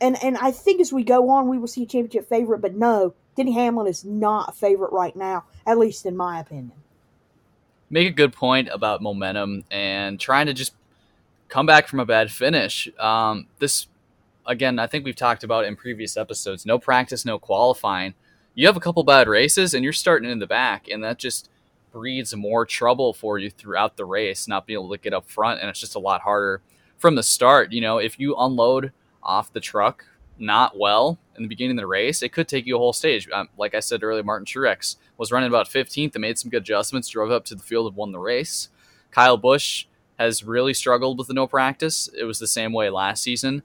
And 0.00 0.22
and 0.22 0.36
I 0.38 0.50
think 0.50 0.80
as 0.80 0.92
we 0.92 1.04
go 1.04 1.30
on, 1.30 1.48
we 1.48 1.58
will 1.58 1.66
see 1.66 1.82
a 1.82 1.86
championship 1.86 2.28
favorite. 2.28 2.60
But 2.60 2.74
no, 2.74 3.14
Denny 3.34 3.52
Hamlin 3.52 3.86
is 3.86 4.04
not 4.04 4.50
a 4.50 4.52
favorite 4.52 4.92
right 4.92 5.16
now, 5.16 5.44
at 5.66 5.78
least 5.78 6.04
in 6.06 6.16
my 6.16 6.38
opinion. 6.38 6.72
Make 7.88 8.08
a 8.08 8.12
good 8.12 8.32
point 8.32 8.68
about 8.72 9.02
momentum 9.02 9.64
and 9.70 10.18
trying 10.18 10.46
to 10.46 10.54
just 10.54 10.74
come 11.48 11.66
back 11.66 11.86
from 11.88 12.00
a 12.00 12.06
bad 12.06 12.30
finish. 12.30 12.88
Um, 12.98 13.46
this 13.58 13.86
again, 14.44 14.78
I 14.78 14.86
think 14.86 15.04
we've 15.04 15.16
talked 15.16 15.44
about 15.44 15.64
in 15.64 15.76
previous 15.76 16.16
episodes. 16.16 16.66
No 16.66 16.78
practice, 16.78 17.24
no 17.24 17.38
qualifying 17.38 18.14
you 18.56 18.66
have 18.66 18.76
a 18.76 18.80
couple 18.80 19.04
bad 19.04 19.28
races 19.28 19.74
and 19.74 19.84
you're 19.84 19.92
starting 19.92 20.28
in 20.28 20.40
the 20.40 20.46
back, 20.46 20.88
and 20.88 21.04
that 21.04 21.18
just 21.18 21.48
breeds 21.92 22.34
more 22.34 22.66
trouble 22.66 23.12
for 23.12 23.38
you 23.38 23.50
throughout 23.50 23.96
the 23.96 24.04
race, 24.04 24.48
not 24.48 24.66
being 24.66 24.78
able 24.78 24.90
to 24.90 24.98
get 24.98 25.14
up 25.14 25.28
front, 25.30 25.60
and 25.60 25.68
it's 25.70 25.78
just 25.78 25.94
a 25.94 26.00
lot 26.00 26.22
harder 26.22 26.62
from 26.98 27.14
the 27.14 27.22
start. 27.22 27.70
You 27.70 27.82
know, 27.82 27.98
if 27.98 28.18
you 28.18 28.34
unload 28.36 28.92
off 29.22 29.52
the 29.52 29.60
truck 29.60 30.06
not 30.38 30.78
well 30.78 31.18
in 31.36 31.42
the 31.42 31.48
beginning 31.48 31.78
of 31.78 31.82
the 31.82 31.86
race, 31.86 32.22
it 32.22 32.32
could 32.32 32.48
take 32.48 32.66
you 32.66 32.76
a 32.76 32.78
whole 32.78 32.92
stage. 32.92 33.28
Um, 33.30 33.48
like 33.58 33.74
I 33.74 33.80
said 33.80 34.02
earlier, 34.02 34.22
Martin 34.22 34.46
Truex 34.46 34.96
was 35.16 35.32
running 35.32 35.48
about 35.48 35.68
15th 35.68 36.14
and 36.14 36.22
made 36.22 36.38
some 36.38 36.50
good 36.50 36.62
adjustments, 36.62 37.08
drove 37.08 37.30
up 37.30 37.44
to 37.46 37.54
the 37.54 37.62
field 37.62 37.88
and 37.88 37.96
won 37.96 38.12
the 38.12 38.18
race. 38.18 38.68
Kyle 39.10 39.36
Busch 39.36 39.86
has 40.18 40.44
really 40.44 40.74
struggled 40.74 41.18
with 41.18 41.28
the 41.28 41.34
no 41.34 41.46
practice. 41.46 42.08
It 42.18 42.24
was 42.24 42.38
the 42.38 42.46
same 42.46 42.72
way 42.72 42.90
last 42.90 43.22
season. 43.22 43.62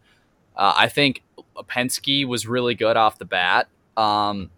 Uh, 0.55 0.73
I 0.77 0.87
think 0.87 1.23
Penske 1.57 2.25
was 2.25 2.47
really 2.47 2.75
good 2.75 2.97
off 2.97 3.17
the 3.17 3.25
bat. 3.25 3.67
Um, 3.95 4.49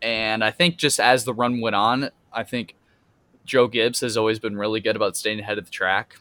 and 0.00 0.44
I 0.44 0.50
think 0.50 0.76
just 0.76 1.00
as 1.00 1.24
the 1.24 1.34
run 1.34 1.60
went 1.60 1.76
on, 1.76 2.10
I 2.32 2.44
think 2.44 2.74
Joe 3.44 3.66
Gibbs 3.66 4.00
has 4.00 4.16
always 4.16 4.38
been 4.38 4.56
really 4.56 4.80
good 4.80 4.96
about 4.96 5.16
staying 5.16 5.40
ahead 5.40 5.58
of 5.58 5.64
the 5.64 5.70
track 5.70 6.18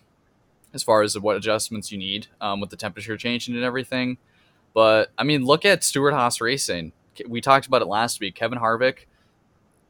as 0.73 0.83
far 0.83 1.01
as 1.01 1.17
what 1.17 1.35
adjustments 1.35 1.91
you 1.91 1.97
need 1.97 2.27
um, 2.41 2.59
with 2.59 2.69
the 2.69 2.75
temperature 2.75 3.17
changing 3.17 3.55
and 3.55 3.63
everything. 3.63 4.17
But 4.77 5.11
I 5.17 5.23
mean, 5.23 5.43
look 5.43 5.65
at 5.65 5.83
Stewart-Haas 5.83 6.39
Racing. 6.39 6.91
We 7.27 7.41
talked 7.41 7.65
about 7.65 7.81
it 7.81 7.87
last 7.87 8.19
week. 8.19 8.35
Kevin 8.35 8.59
Harvick, 8.59 9.07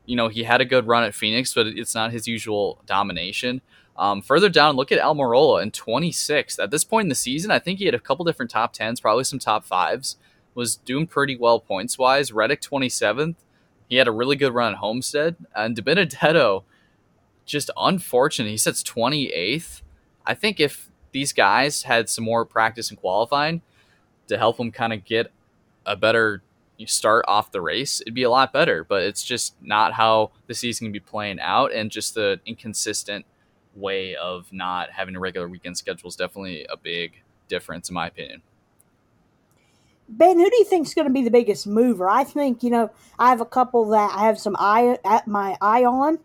you 0.06 0.15
know, 0.15 0.29
he 0.29 0.44
had 0.44 0.62
a 0.62 0.65
good 0.65 0.88
run 0.88 1.03
at 1.03 1.13
Phoenix, 1.13 1.53
but 1.53 1.67
it's 1.67 1.94
not 1.94 2.13
his 2.13 2.25
usual 2.25 2.79
domination. 2.86 3.60
Um, 3.98 4.22
further 4.22 4.48
down, 4.48 4.77
look 4.77 4.94
at 4.94 5.01
Almirola 5.01 5.62
in 5.62 5.72
26th. 5.72 6.58
At 6.58 6.72
this 6.72 6.86
point 6.86 7.03
in 7.03 7.10
the 7.10 7.15
season, 7.15 7.51
I 7.51 7.60
think 7.60 7.79
he 7.79 7.86
had 7.86 7.96
a 7.96 8.00
couple 8.00 8.24
different 8.24 8.50
top 8.50 8.74
10s, 8.74 9.01
probably 9.01 9.25
some 9.25 9.39
top 9.39 9.65
fives. 9.65 10.15
Was 10.56 10.77
doing 10.77 11.06
pretty 11.06 11.36
well 11.36 11.60
points 11.60 11.98
wise. 11.98 12.32
Reddick 12.32 12.62
27th. 12.62 13.36
He 13.89 13.98
had 13.98 14.08
a 14.08 14.13
really 14.13 14.38
good 14.38 14.53
run 14.53 14.72
at 14.72 14.79
Homestead, 14.79 15.36
and 15.53 15.75
DiBenedetto, 15.75 16.63
just 17.46 17.70
unfortunate. 17.75 18.51
He 18.51 18.56
sits 18.56 18.84
28th. 18.84 19.82
I 20.25 20.34
think 20.34 20.62
if 20.62 20.89
these 21.12 21.34
guys 21.34 21.84
had 21.84 22.08
some 22.08 22.24
more 22.24 22.46
practice 22.46 22.89
and 22.89 22.98
qualifying 22.98 23.63
to 24.27 24.38
help 24.38 24.57
them 24.57 24.72
kind 24.72 24.93
of 24.93 25.05
get 25.05 25.31
a 25.86 25.96
better 25.96 26.43
start 26.86 27.25
off 27.27 27.51
the 27.51 27.62
race, 27.62 28.01
it'd 28.01 28.13
be 28.13 28.24
a 28.24 28.29
lot 28.29 28.53
better. 28.53 28.84
But 28.84 29.03
it's 29.03 29.24
just 29.24 29.55
not 29.62 29.93
how 29.93 30.31
the 30.48 30.53
season 30.53 30.86
can 30.86 30.91
be 30.91 31.00
playing 31.00 31.39
out, 31.39 31.72
and 31.74 31.89
just 31.89 32.13
the 32.13 32.39
inconsistent 32.46 33.25
way 33.75 34.15
of 34.15 34.51
not 34.51 34.91
having 34.91 35.15
a 35.15 35.19
regular 35.19 35.48
weekend 35.48 35.77
schedule 35.77 36.10
is 36.10 36.15
definitely 36.15 36.65
a 36.69 36.77
big 36.77 37.24
difference, 37.48 37.89
in 37.89 37.96
my 37.96 38.07
opinion. 38.07 38.41
Ben, 40.10 40.39
who 40.39 40.50
do 40.50 40.55
you 40.55 40.63
think 40.63 40.88
is 40.88 40.93
going 40.93 41.07
to 41.07 41.13
be 41.13 41.24
the 41.24 41.31
biggest 41.31 41.67
mover? 41.67 42.10
I 42.10 42.24
think 42.24 42.63
you 42.63 42.69
know 42.69 42.91
I 43.19 43.29
have 43.29 43.41
a 43.41 43.46
couple 43.46 43.86
that 43.89 44.12
I 44.15 44.25
have 44.25 44.39
some 44.39 44.55
eye 44.57 44.98
at 45.03 45.27
my 45.27 45.57
eye 45.62 45.84
on 45.84 46.19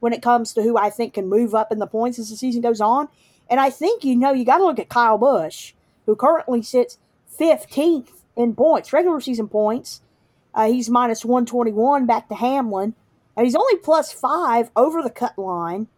when 0.00 0.12
it 0.12 0.20
comes 0.20 0.52
to 0.54 0.62
who 0.62 0.76
I 0.76 0.90
think 0.90 1.14
can 1.14 1.28
move 1.28 1.54
up 1.54 1.72
in 1.72 1.78
the 1.78 1.86
points 1.86 2.18
as 2.18 2.28
the 2.28 2.36
season 2.36 2.60
goes 2.60 2.80
on, 2.80 3.08
and 3.48 3.58
I 3.60 3.70
think 3.70 4.04
you 4.04 4.16
know 4.16 4.32
you 4.32 4.44
got 4.44 4.58
to 4.58 4.64
look 4.64 4.78
at 4.78 4.88
Kyle 4.88 5.16
Busch, 5.16 5.72
who 6.04 6.14
currently 6.14 6.60
sits 6.62 6.98
fifteenth 7.36 8.22
in 8.36 8.54
points, 8.54 8.92
regular 8.92 9.20
season 9.20 9.48
points. 9.48 10.00
Uh, 10.54 10.66
he's 10.66 10.90
minus 10.90 11.24
one 11.24 11.46
twenty 11.46 11.72
one 11.72 12.06
back 12.06 12.28
to 12.28 12.34
Hamlin, 12.34 12.94
and 13.36 13.46
he's 13.46 13.56
only 13.56 13.76
plus 13.76 14.12
five 14.12 14.70
over 14.76 15.02
the 15.02 15.10
cut 15.10 15.38
line 15.38 15.88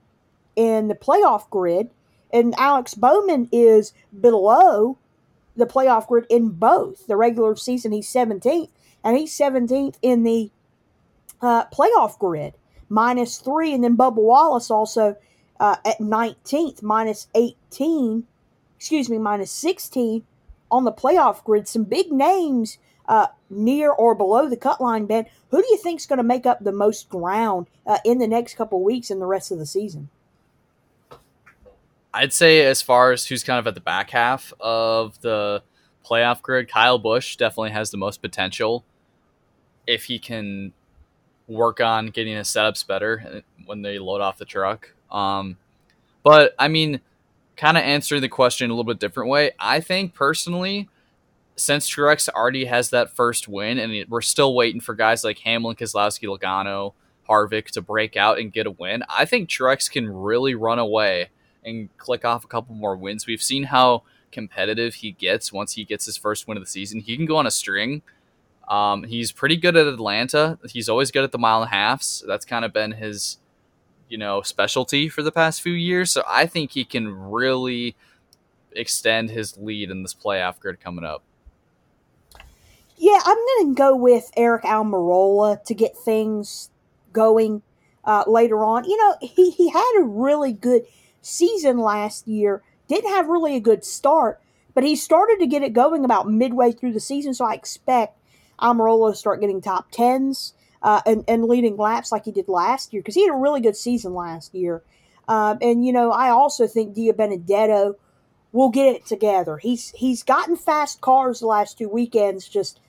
in 0.57 0.88
the 0.88 0.95
playoff 0.95 1.49
grid, 1.50 1.91
and 2.33 2.55
Alex 2.59 2.95
Bowman 2.95 3.49
is 3.53 3.93
below 4.19 4.99
the 5.57 5.67
playoff 5.67 6.07
grid 6.07 6.26
in 6.29 6.50
both 6.50 7.07
the 7.07 7.17
regular 7.17 7.57
season. 7.57 7.93
He's 7.93 8.09
17th, 8.09 8.71
and 9.03 9.17
he's 9.17 9.37
17th 9.37 9.97
in 10.03 10.23
the 10.23 10.50
uh, 11.41 11.64
playoff 11.67 12.19
grid, 12.19 12.55
minus 12.88 13.38
three. 13.38 13.73
And 13.73 13.85
then 13.85 13.97
Bubba 13.97 14.14
Wallace 14.14 14.71
also 14.71 15.17
uh, 15.61 15.76
at 15.85 15.99
19th, 15.99 16.83
minus 16.83 17.29
18, 17.35 18.25
excuse 18.76 19.09
me, 19.09 19.19
minus 19.19 19.50
16 19.50 20.25
on 20.75 20.85
the 20.85 20.93
playoff 20.93 21.43
grid. 21.45 21.69
Some 21.69 21.85
big 21.85 22.11
names 22.11 22.78
uh, 23.07 23.28
near 23.49 23.90
or 23.90 24.14
below 24.14 24.49
the 24.49 24.57
cut 24.57 24.81
line, 24.81 25.07
Ben. 25.07 25.26
Who 25.50 25.62
do 25.62 25.69
you 25.71 25.76
think 25.78 26.00
is 26.00 26.07
going 26.07 26.19
to 26.19 26.25
make 26.25 26.47
up 26.47 26.62
the 26.62 26.73
most 26.73 27.09
ground 27.09 27.66
uh, 27.87 27.99
in 28.04 28.19
the 28.19 28.26
next 28.26 28.57
couple 28.57 28.83
weeks 28.83 29.11
and 29.11 29.21
the 29.21 29.26
rest 29.26 29.50
of 29.50 29.59
the 29.59 29.66
season? 29.66 30.09
I'd 32.12 32.33
say 32.33 32.64
as 32.64 32.81
far 32.81 33.12
as 33.12 33.26
who's 33.26 33.43
kind 33.43 33.59
of 33.59 33.66
at 33.66 33.75
the 33.75 33.81
back 33.81 34.11
half 34.11 34.52
of 34.61 35.21
the 35.21 35.62
playoff 36.04 36.43
grid, 36.43 36.69
Kyle 36.69 36.99
Busch 36.99 37.37
definitely 37.37 37.71
has 37.71 37.90
the 37.90 37.97
most 37.97 38.23
potential 38.23 38.85
if 39.87 40.04
he 40.04 40.19
can 40.19 40.73
work 41.49 41.81
on 41.81 42.07
getting 42.07 42.37
his 42.37 42.49
setups 42.49 42.87
better 42.87 43.43
when 43.66 43.83
they 43.83 43.99
load 43.99 44.21
off 44.21 44.38
the 44.38 44.45
truck. 44.45 44.95
Um, 45.11 45.59
but 46.23 46.54
I 46.59 46.69
mean, 46.69 47.00
kind 47.56 47.76
of 47.76 47.84
answering 47.84 48.20
the 48.20 48.28
question 48.28 48.70
a 48.70 48.75
little 48.75 48.84
bit 48.84 48.99
different 48.99 49.30
way. 49.30 49.52
I 49.58 49.80
think 49.80 50.14
personally, 50.14 50.88
since 51.56 51.88
Truex 51.88 52.28
already 52.28 52.64
has 52.64 52.90
that 52.90 53.14
first 53.14 53.49
win, 53.49 53.78
and 53.78 54.08
we're 54.08 54.20
still 54.20 54.54
waiting 54.54 54.80
for 54.80 54.94
guys 54.94 55.25
like 55.25 55.38
Hamlin, 55.40 55.76
Keselowski, 55.76 56.28
Logano, 56.28 56.94
Harvick 57.28 57.66
to 57.66 57.80
break 57.80 58.16
out 58.16 58.38
and 58.38 58.52
get 58.52 58.66
a 58.66 58.70
win, 58.70 59.04
I 59.08 59.25
think 59.25 59.49
Truex 59.49 59.90
can 59.90 60.08
really 60.08 60.54
run 60.54 60.78
away 60.78 61.30
and 61.64 61.88
click 61.96 62.25
off 62.25 62.44
a 62.44 62.49
couple 62.49 62.75
more 62.75 62.96
wins. 62.96 63.26
We've 63.26 63.42
seen 63.42 63.64
how 63.64 64.02
competitive 64.32 64.96
he 64.96 65.12
gets 65.12 65.52
once 65.52 65.75
he 65.75 65.84
gets 65.84 66.04
his 66.04 66.16
first 66.16 66.46
win 66.46 66.56
of 66.56 66.62
the 66.62 66.68
season. 66.68 67.00
He 67.00 67.16
can 67.16 67.25
go 67.25 67.37
on 67.37 67.46
a 67.46 67.50
string. 67.50 68.02
Um, 68.68 69.04
he's 69.04 69.30
pretty 69.30 69.56
good 69.56 69.76
at 69.76 69.87
Atlanta. 69.87 70.58
He's 70.68 70.88
always 70.88 71.11
good 71.11 71.25
at 71.25 71.32
the 71.32 71.38
mile 71.38 71.62
and 71.62 71.70
a 71.70 71.75
halfs. 71.75 72.25
That's 72.26 72.44
kind 72.44 72.64
of 72.64 72.73
been 72.73 72.92
his, 72.92 73.38
you 74.08 74.18
know, 74.18 74.42
specialty 74.42 75.08
for 75.08 75.23
the 75.23 75.32
past 75.32 75.62
few 75.62 75.73
years. 75.73 76.12
So 76.12 76.23
I 76.28 76.46
think 76.46 76.73
he 76.73 76.84
can 76.84 77.08
really 77.08 77.96
extend 78.73 79.30
his 79.30 79.56
lead 79.56 79.90
in 79.90 80.02
this 80.02 80.14
playoff 80.14 80.58
grid 80.58 80.80
coming 80.80 81.04
up. 81.04 81.23
Yeah, 82.96 83.20
I'm 83.25 83.37
going 83.37 83.75
to 83.75 83.78
go 83.78 83.96
with 83.96 84.30
Eric 84.37 84.62
Almirola 84.62 85.62
to 85.64 85.75
get 85.75 85.96
things 85.96 86.70
going 87.12 87.62
uh, 88.04 88.25
later 88.26 88.64
on. 88.64 88.84
You 88.84 88.96
know, 88.96 89.16
he, 89.20 89.50
he 89.50 89.70
had 89.70 89.92
a 89.99 90.04
really 90.04 90.52
good 90.52 90.84
season 91.20 91.78
last 91.78 92.28
year. 92.28 92.62
Didn't 92.88 93.11
have 93.11 93.28
really 93.28 93.56
a 93.56 93.61
good 93.61 93.84
start, 93.84 94.40
but 94.75 94.84
he 94.84 94.94
started 94.94 95.38
to 95.40 95.46
get 95.46 95.62
it 95.62 95.73
going 95.73 96.04
about 96.04 96.30
midway 96.30 96.73
through 96.73 96.92
the 96.92 97.00
season. 97.00 97.34
So 97.34 97.44
I 97.44 97.54
expect 97.54 98.18
Almirola 98.61 99.12
to 99.12 99.16
start 99.16 99.40
getting 99.40 99.61
top 99.61 99.90
tens 99.90 100.54
uh, 100.85 101.00
and, 101.07 101.25
and 101.26 101.45
leading 101.45 101.76
laps 101.79 102.12
like 102.12 102.26
he 102.26 102.31
did 102.31 102.47
last 102.47 102.93
year 102.93 103.00
because 103.00 103.14
he 103.14 103.23
had 103.26 103.35
a 103.35 103.38
really 103.38 103.61
good 103.61 103.75
season 103.75 104.14
last 104.14 104.55
year. 104.55 104.83
Um, 105.26 105.59
and 105.62 105.85
you 105.85 105.93
know, 105.93 106.12
I 106.12 106.29
also 106.29 106.67
think 106.67 106.95
DiBenedetto 106.95 107.95
will 108.53 108.69
get 108.69 108.95
it 108.95 109.07
together. 109.07 109.57
He's 109.57 109.91
he's 109.93 110.23
gotten 110.23 110.57
fast 110.57 111.00
cars 111.00 111.41
the 111.41 111.47
last 111.47 111.79
two 111.79 111.88
weekends. 111.88 112.47
Just 112.47 112.81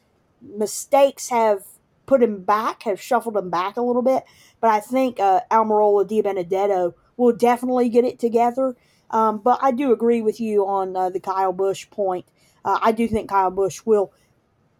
mistakes 0.41 1.29
have 1.29 1.63
put 2.05 2.21
him 2.21 2.43
back, 2.43 2.83
have 2.83 3.01
shuffled 3.01 3.37
him 3.37 3.49
back 3.49 3.77
a 3.77 3.81
little 3.81 4.01
bit. 4.01 4.25
But 4.59 4.71
I 4.71 4.81
think 4.81 5.21
uh, 5.21 5.41
Almirola 5.49 6.05
DiBenedetto 6.05 6.93
will 7.15 7.33
definitely 7.33 7.87
get 7.87 8.03
it 8.03 8.19
together. 8.19 8.75
Um, 9.09 9.37
but 9.37 9.59
I 9.61 9.71
do 9.71 9.93
agree 9.93 10.21
with 10.21 10.41
you 10.41 10.67
on 10.67 10.97
uh, 10.97 11.09
the 11.09 11.21
Kyle 11.21 11.53
Busch 11.53 11.89
point. 11.89 12.25
Uh, 12.65 12.77
I 12.81 12.91
do 12.91 13.07
think 13.07 13.29
Kyle 13.29 13.51
Busch 13.51 13.81
will 13.85 14.11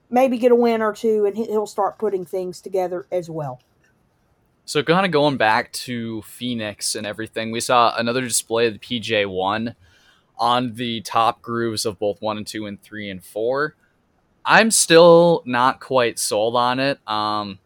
maybe 0.09 0.37
get 0.37 0.51
a 0.51 0.55
win 0.55 0.81
or 0.81 0.93
two, 0.93 1.25
and 1.25 1.35
he'll 1.35 1.67
start 1.67 1.97
putting 1.97 2.25
things 2.25 2.61
together 2.61 3.07
as 3.11 3.29
well. 3.29 3.59
So, 4.65 4.81
kind 4.81 5.05
of 5.05 5.11
going 5.11 5.37
back 5.37 5.71
to 5.73 6.23
Phoenix 6.23 6.95
and 6.95 7.05
everything, 7.05 7.51
we 7.51 7.59
saw 7.59 7.95
another 7.95 8.21
display 8.21 8.67
of 8.67 8.73
the 8.73 8.79
PJ1 8.79 9.75
on 10.37 10.73
the 10.73 11.01
top 11.01 11.41
grooves 11.41 11.85
of 11.85 11.99
both 11.99 12.21
one 12.21 12.37
and 12.37 12.47
two 12.47 12.65
and 12.65 12.81
three 12.81 13.09
and 13.09 13.23
four. 13.23 13.75
I'm 14.43 14.71
still 14.71 15.43
not 15.45 15.79
quite 15.79 16.19
sold 16.19 16.55
on 16.55 16.79
it. 16.79 16.99
Um, 17.07 17.59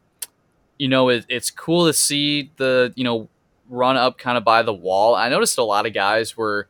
you 0.77 0.87
know, 0.87 1.09
it, 1.09 1.25
it's 1.29 1.51
cool 1.51 1.87
to 1.87 1.93
see 1.93 2.51
the 2.57 2.93
you 2.95 3.03
know 3.03 3.29
run 3.69 3.97
up 3.97 4.17
kind 4.17 4.37
of 4.37 4.43
by 4.43 4.61
the 4.63 4.73
wall. 4.73 5.15
I 5.15 5.29
noticed 5.29 5.57
a 5.57 5.63
lot 5.63 5.85
of 5.85 5.93
guys 5.93 6.35
were 6.35 6.67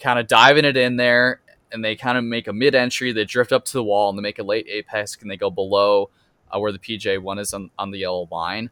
kind 0.00 0.18
of 0.18 0.26
diving 0.26 0.64
it 0.64 0.76
in 0.76 0.96
there 0.96 1.40
and 1.72 1.84
they 1.84 1.96
kind 1.96 2.18
of 2.18 2.24
make 2.24 2.48
a 2.48 2.52
mid 2.52 2.74
entry, 2.74 3.12
they 3.12 3.24
drift 3.24 3.52
up 3.52 3.64
to 3.66 3.72
the 3.72 3.84
wall 3.84 4.10
and 4.10 4.18
they 4.18 4.22
make 4.22 4.38
a 4.38 4.42
late 4.42 4.66
apex 4.68 5.16
and 5.20 5.30
they 5.30 5.36
go 5.36 5.50
below 5.50 6.10
uh, 6.50 6.58
where 6.58 6.72
the 6.72 6.78
PJ1 6.78 7.38
is 7.38 7.54
on, 7.54 7.70
on 7.78 7.90
the 7.90 7.98
yellow 7.98 8.28
line. 8.30 8.70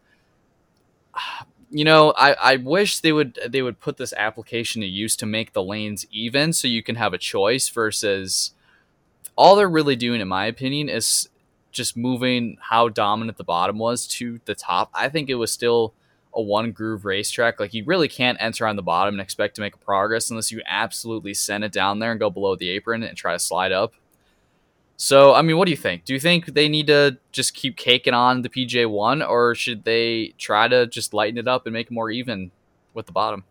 You 1.72 1.84
know, 1.84 2.12
I, 2.16 2.32
I 2.32 2.56
wish 2.56 2.98
they 2.98 3.12
would 3.12 3.38
they 3.48 3.62
would 3.62 3.78
put 3.78 3.96
this 3.96 4.12
application 4.14 4.80
to 4.80 4.88
use 4.88 5.14
to 5.14 5.24
make 5.24 5.52
the 5.52 5.62
lanes 5.62 6.04
even 6.10 6.52
so 6.52 6.66
you 6.66 6.82
can 6.82 6.96
have 6.96 7.14
a 7.14 7.18
choice 7.18 7.68
versus 7.68 8.54
all 9.36 9.54
they're 9.54 9.70
really 9.70 9.94
doing 9.94 10.20
in 10.20 10.26
my 10.26 10.46
opinion 10.46 10.88
is 10.88 11.28
just 11.70 11.96
moving 11.96 12.56
how 12.60 12.88
dominant 12.88 13.38
the 13.38 13.44
bottom 13.44 13.78
was 13.78 14.08
to 14.08 14.40
the 14.46 14.54
top. 14.56 14.90
I 14.94 15.08
think 15.08 15.30
it 15.30 15.36
was 15.36 15.52
still 15.52 15.94
a 16.34 16.40
one 16.40 16.72
groove 16.72 17.04
racetrack. 17.04 17.58
Like 17.60 17.74
you 17.74 17.84
really 17.84 18.08
can't 18.08 18.38
enter 18.40 18.66
on 18.66 18.76
the 18.76 18.82
bottom 18.82 19.14
and 19.14 19.20
expect 19.20 19.56
to 19.56 19.60
make 19.60 19.80
progress 19.80 20.30
unless 20.30 20.52
you 20.52 20.62
absolutely 20.66 21.34
send 21.34 21.64
it 21.64 21.72
down 21.72 21.98
there 21.98 22.10
and 22.10 22.20
go 22.20 22.30
below 22.30 22.56
the 22.56 22.70
apron 22.70 23.02
and 23.02 23.16
try 23.16 23.32
to 23.32 23.38
slide 23.38 23.72
up. 23.72 23.94
So, 24.96 25.34
I 25.34 25.40
mean, 25.40 25.56
what 25.56 25.64
do 25.64 25.70
you 25.70 25.78
think? 25.78 26.04
Do 26.04 26.12
you 26.12 26.20
think 26.20 26.46
they 26.52 26.68
need 26.68 26.88
to 26.88 27.16
just 27.32 27.54
keep 27.54 27.76
caking 27.76 28.12
on 28.12 28.42
the 28.42 28.50
PJ1 28.50 29.26
or 29.26 29.54
should 29.54 29.84
they 29.84 30.34
try 30.36 30.68
to 30.68 30.86
just 30.86 31.14
lighten 31.14 31.38
it 31.38 31.48
up 31.48 31.64
and 31.66 31.72
make 31.72 31.86
it 31.86 31.92
more 31.92 32.10
even 32.10 32.50
with 32.92 33.06
the 33.06 33.12
bottom? 33.12 33.44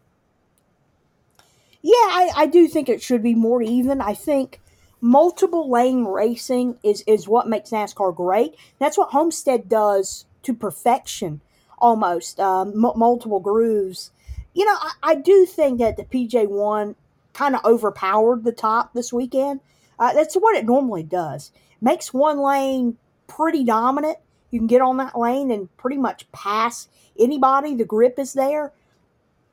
Yeah, 1.81 1.93
I, 1.93 2.31
I 2.35 2.45
do 2.45 2.67
think 2.67 2.87
it 2.87 3.01
should 3.01 3.23
be 3.23 3.33
more 3.33 3.63
even. 3.63 3.99
I 3.99 4.13
think 4.13 4.61
multiple 5.01 5.71
lane 5.71 6.05
racing 6.05 6.77
is, 6.83 7.03
is 7.07 7.27
what 7.27 7.47
makes 7.47 7.71
NASCAR 7.71 8.15
great. 8.15 8.55
That's 8.77 8.97
what 8.97 9.09
Homestead 9.09 9.67
does 9.67 10.25
to 10.43 10.53
perfection 10.53 11.41
almost 11.79 12.39
um, 12.39 12.69
m- 12.69 12.97
multiple 12.97 13.39
grooves. 13.39 14.11
You 14.53 14.65
know, 14.65 14.75
I, 14.79 14.91
I, 15.03 15.15
do 15.15 15.45
think 15.45 15.79
that 15.79 15.97
the 15.97 16.03
PJ1 16.03 16.95
kind 17.33 17.55
of 17.55 17.63
overpowered 17.63 18.43
the 18.43 18.51
top 18.51 18.93
this 18.93 19.13
weekend. 19.13 19.61
Uh, 19.97 20.13
that's 20.13 20.35
what 20.35 20.55
it 20.55 20.65
normally 20.65 21.03
does. 21.03 21.51
Makes 21.81 22.13
one 22.13 22.39
lane 22.39 22.97
pretty 23.27 23.63
dominant. 23.63 24.17
You 24.51 24.59
can 24.59 24.67
get 24.67 24.81
on 24.81 24.97
that 24.97 25.17
lane 25.17 25.51
and 25.51 25.75
pretty 25.77 25.97
much 25.97 26.29
pass 26.31 26.87
anybody. 27.17 27.75
The 27.75 27.85
grip 27.85 28.17
is 28.17 28.33
there. 28.33 28.73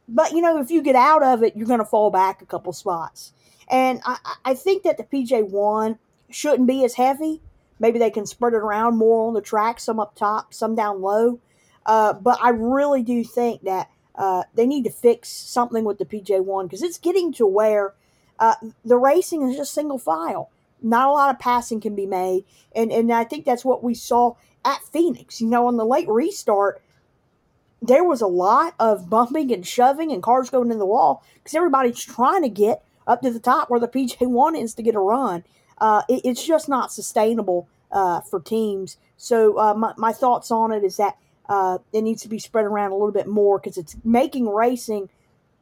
But, 0.09 0.33
you 0.33 0.41
know, 0.41 0.59
if 0.59 0.71
you 0.71 0.83
get 0.83 0.97
out 0.97 1.23
of 1.23 1.43
it, 1.43 1.57
you're 1.57 1.67
going 1.67 1.81
to 1.81 1.85
fall 1.85 2.11
back 2.11 2.41
a 2.41 2.47
couple 2.47 2.73
spots. 2.73 3.33
And 3.69 4.01
I, 4.05 4.19
I 4.45 4.55
think 4.55 4.85
that 4.85 4.97
the 4.97 5.05
PJ1 5.05 5.99
shouldn't 6.31 6.69
be 6.69 6.85
as 6.85 6.95
heavy. 6.95 7.41
Maybe 7.79 7.99
they 7.99 8.11
can 8.11 8.27
spread 8.27 8.55
it 8.55 8.59
around 8.59 8.97
more 8.97 9.27
on 9.27 9.35
the 9.35 9.41
track, 9.41 9.81
some 9.81 10.01
up 10.01 10.15
top, 10.15 10.55
some 10.55 10.75
down 10.75 11.03
low. 11.03 11.41
Uh, 11.87 12.13
but 12.13 12.39
I 12.43 12.51
really 12.51 13.03
do 13.03 13.25
think 13.25 13.63
that 13.63 13.89
uh, 14.17 14.43
they 14.55 14.67
need 14.67 14.85
to 14.85 14.91
fix 14.91 15.29
something 15.29 15.85
with 15.85 15.99
the 15.99 16.05
PJ1 16.05 16.65
because 16.65 16.83
it's 16.83 16.99
getting 16.99 17.33
to 17.35 17.47
where 17.47 17.95
uh, 18.39 18.55
the 18.85 18.97
racing 18.99 19.49
is 19.49 19.57
just 19.57 19.73
single 19.73 19.99
file. 19.99 20.51
Not 20.83 21.09
a 21.09 21.13
lot 21.13 21.35
of 21.35 21.39
passing 21.39 21.81
can 21.81 21.95
be 21.95 22.07
made. 22.07 22.45
And, 22.75 22.93
and 22.93 23.13
I 23.13 23.25
think 23.25 23.45
that's 23.45 23.65
what 23.65 23.83
we 23.83 23.95
saw 23.95 24.35
at 24.65 24.83
Phoenix. 24.83 25.41
You 25.41 25.49
know, 25.49 25.67
on 25.69 25.77
the 25.77 25.87
late 25.87 26.09
restart, 26.09 26.83
there 27.81 28.05
was 28.05 28.21
a 28.21 28.27
lot 28.27 28.75
of 28.79 29.09
bumping 29.09 29.53
and 29.53 29.67
shoving 29.67 30.11
and 30.11 30.23
cars 30.23 30.51
going 30.51 30.73
in 30.73 30.79
the 30.79 30.87
wall 30.87 31.23
because 31.37 31.55
everybody's 31.55 32.03
trying 32.03 32.43
to 32.43 32.49
get 32.49 32.83
up 33.07 33.23
to 33.23 33.31
the 33.31 33.41
top 33.41 33.71
where 33.71 33.81
the 33.81 33.89
PJ1 33.89 34.61
is 34.61 34.75
to 34.75 34.83
get 34.83 34.95
a 34.97 35.01
run. 35.01 35.45
Uh, 35.79 36.03
it, 36.09 36.23
it's 36.25 36.45
just 36.45 36.69
not 36.69 36.93
sustainable 36.93 37.69
uh, 37.93 38.21
for 38.21 38.41
teams 38.41 38.97
So 39.17 39.59
uh, 39.59 39.75
my, 39.75 39.95
my 39.97 40.13
thoughts 40.13 40.51
on 40.51 40.73
it 40.73 40.83
is 40.83 40.97
that 40.97 41.17
uh, 41.49 41.79
it 41.93 42.03
needs 42.03 42.23
to 42.23 42.29
be 42.29 42.39
spread 42.39 42.65
around 42.65 42.91
a 42.91 42.95
little 42.95 43.13
bit 43.13 43.27
more 43.27 43.59
because 43.59 43.79
it's 43.79 43.97
making 44.05 44.49
racing 44.49 45.09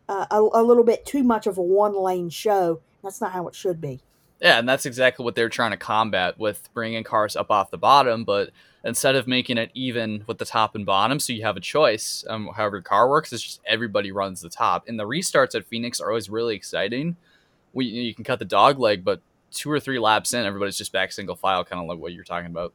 uh, 0.08 0.26
a, 0.30 0.36
a 0.36 0.62
little 0.62 0.84
bit 0.84 1.04
too 1.04 1.22
much 1.22 1.46
of 1.46 1.58
a 1.58 1.62
one 1.62 1.96
lane 1.96 2.30
show. 2.30 2.80
That's 3.02 3.20
not 3.20 3.32
how 3.32 3.48
it 3.48 3.54
should 3.54 3.80
be. 3.80 4.00
Yeah, 4.40 4.58
and 4.58 4.68
that's 4.68 4.84
exactly 4.84 5.24
what 5.24 5.34
they're 5.34 5.48
trying 5.48 5.70
to 5.70 5.76
combat 5.76 6.38
with 6.38 6.68
bringing 6.74 7.04
cars 7.04 7.36
up 7.36 7.50
off 7.50 7.70
the 7.70 7.78
bottom. 7.78 8.24
But 8.24 8.50
instead 8.84 9.14
of 9.14 9.26
making 9.26 9.58
it 9.58 9.70
even 9.74 10.24
with 10.26 10.38
the 10.38 10.44
top 10.44 10.74
and 10.74 10.84
bottom, 10.84 11.18
so 11.20 11.32
you 11.32 11.42
have 11.44 11.56
a 11.56 11.60
choice, 11.60 12.24
um, 12.28 12.50
however 12.54 12.76
your 12.76 12.82
car 12.82 13.08
works, 13.08 13.32
it's 13.32 13.42
just 13.42 13.60
everybody 13.66 14.12
runs 14.12 14.40
the 14.40 14.50
top. 14.50 14.88
And 14.88 14.98
the 14.98 15.04
restarts 15.06 15.54
at 15.54 15.66
Phoenix 15.66 16.00
are 16.00 16.10
always 16.10 16.28
really 16.28 16.56
exciting. 16.56 17.16
We, 17.72 17.86
you 17.86 18.14
can 18.14 18.24
cut 18.24 18.38
the 18.38 18.44
dog 18.44 18.78
leg, 18.78 19.04
but 19.04 19.20
two 19.50 19.70
or 19.70 19.80
three 19.80 19.98
laps 19.98 20.34
in, 20.34 20.44
everybody's 20.44 20.76
just 20.76 20.92
back 20.92 21.12
single 21.12 21.36
file, 21.36 21.64
kind 21.64 21.80
of 21.80 21.88
like 21.88 21.98
what 21.98 22.12
you're 22.12 22.24
talking 22.24 22.50
about. 22.50 22.72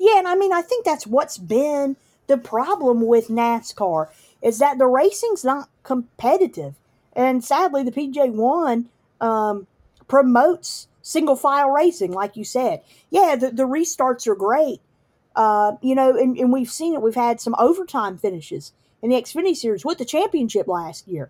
Yeah, 0.00 0.18
and 0.18 0.26
I 0.26 0.34
mean, 0.34 0.50
I 0.50 0.62
think 0.62 0.86
that's 0.86 1.06
what's 1.06 1.36
been 1.36 1.96
the 2.26 2.38
problem 2.38 3.06
with 3.06 3.28
NASCAR 3.28 4.08
is 4.40 4.58
that 4.58 4.78
the 4.78 4.86
racing's 4.86 5.44
not 5.44 5.68
competitive, 5.82 6.74
and 7.12 7.44
sadly, 7.44 7.82
the 7.82 7.92
PJ 7.92 8.32
One 8.32 8.88
um, 9.20 9.66
promotes 10.08 10.88
single 11.02 11.36
file 11.36 11.68
racing, 11.68 12.12
like 12.12 12.34
you 12.34 12.44
said. 12.44 12.80
Yeah, 13.10 13.36
the, 13.36 13.50
the 13.50 13.64
restarts 13.64 14.26
are 14.26 14.34
great, 14.34 14.80
uh, 15.36 15.72
you 15.82 15.94
know, 15.94 16.16
and, 16.16 16.34
and 16.38 16.50
we've 16.50 16.70
seen 16.70 16.94
it. 16.94 17.02
We've 17.02 17.14
had 17.14 17.38
some 17.38 17.54
overtime 17.58 18.16
finishes 18.16 18.72
in 19.02 19.10
the 19.10 19.20
Xfinity 19.20 19.54
Series 19.54 19.84
with 19.84 19.98
the 19.98 20.06
championship 20.06 20.66
last 20.66 21.08
year. 21.08 21.28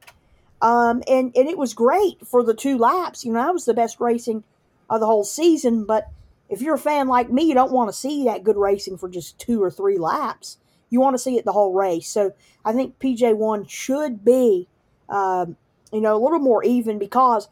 Um, 0.62 1.02
and, 1.08 1.32
and 1.34 1.48
it 1.48 1.58
was 1.58 1.74
great 1.74 2.24
for 2.24 2.44
the 2.44 2.54
two 2.54 2.78
laps. 2.78 3.24
You 3.24 3.32
know, 3.32 3.42
that 3.42 3.52
was 3.52 3.64
the 3.64 3.74
best 3.74 3.98
racing 3.98 4.44
of 4.88 5.00
the 5.00 5.06
whole 5.06 5.24
season, 5.24 5.86
but 5.86 6.08
if 6.50 6.60
you're 6.60 6.74
a 6.74 6.78
fan 6.78 7.06
like 7.06 7.30
me, 7.30 7.44
you 7.44 7.54
don't 7.54 7.72
want 7.72 7.88
to 7.88 7.96
see 7.96 8.24
that 8.24 8.42
good 8.44 8.56
racing 8.56 8.98
for 8.98 9.08
just 9.08 9.38
two 9.38 9.62
or 9.62 9.70
three 9.70 9.98
laps. 9.98 10.58
You 10.90 11.00
want 11.00 11.14
to 11.14 11.18
see 11.18 11.36
it 11.36 11.44
the 11.44 11.52
whole 11.52 11.72
race. 11.72 12.08
So 12.08 12.34
I 12.64 12.72
think 12.72 12.98
PJ1 12.98 13.68
should 13.70 14.24
be, 14.24 14.66
um, 15.08 15.56
you 15.92 16.00
know, 16.00 16.16
a 16.16 16.22
little 16.22 16.40
more 16.40 16.64
even 16.64 16.98
because 16.98 17.48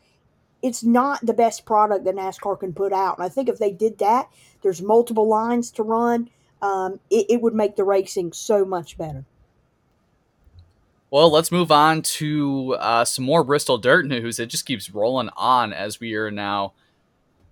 it's 0.60 0.82
not 0.82 1.24
the 1.24 1.32
best 1.32 1.64
product 1.64 2.04
that 2.04 2.16
NASCAR 2.16 2.58
can 2.58 2.72
put 2.72 2.92
out. 2.92 3.16
And 3.16 3.24
I 3.24 3.28
think 3.28 3.48
if 3.48 3.58
they 3.58 3.70
did 3.70 3.98
that, 3.98 4.28
there's 4.62 4.82
multiple 4.82 5.28
lines 5.28 5.70
to 5.72 5.84
run. 5.84 6.28
Um, 6.60 6.98
it, 7.08 7.26
it 7.30 7.40
would 7.40 7.54
make 7.54 7.76
the 7.76 7.84
racing 7.84 8.32
so 8.32 8.64
much 8.64 8.98
better. 8.98 9.24
Well, 11.10 11.30
let's 11.30 11.52
move 11.52 11.70
on 11.70 12.02
to 12.02 12.76
uh, 12.80 13.04
some 13.04 13.24
more 13.24 13.44
Bristol 13.44 13.78
Dirt 13.78 14.06
news. 14.06 14.40
It 14.40 14.46
just 14.46 14.66
keeps 14.66 14.90
rolling 14.90 15.30
on 15.36 15.72
as 15.72 16.00
we 16.00 16.14
are 16.14 16.32
now 16.32 16.74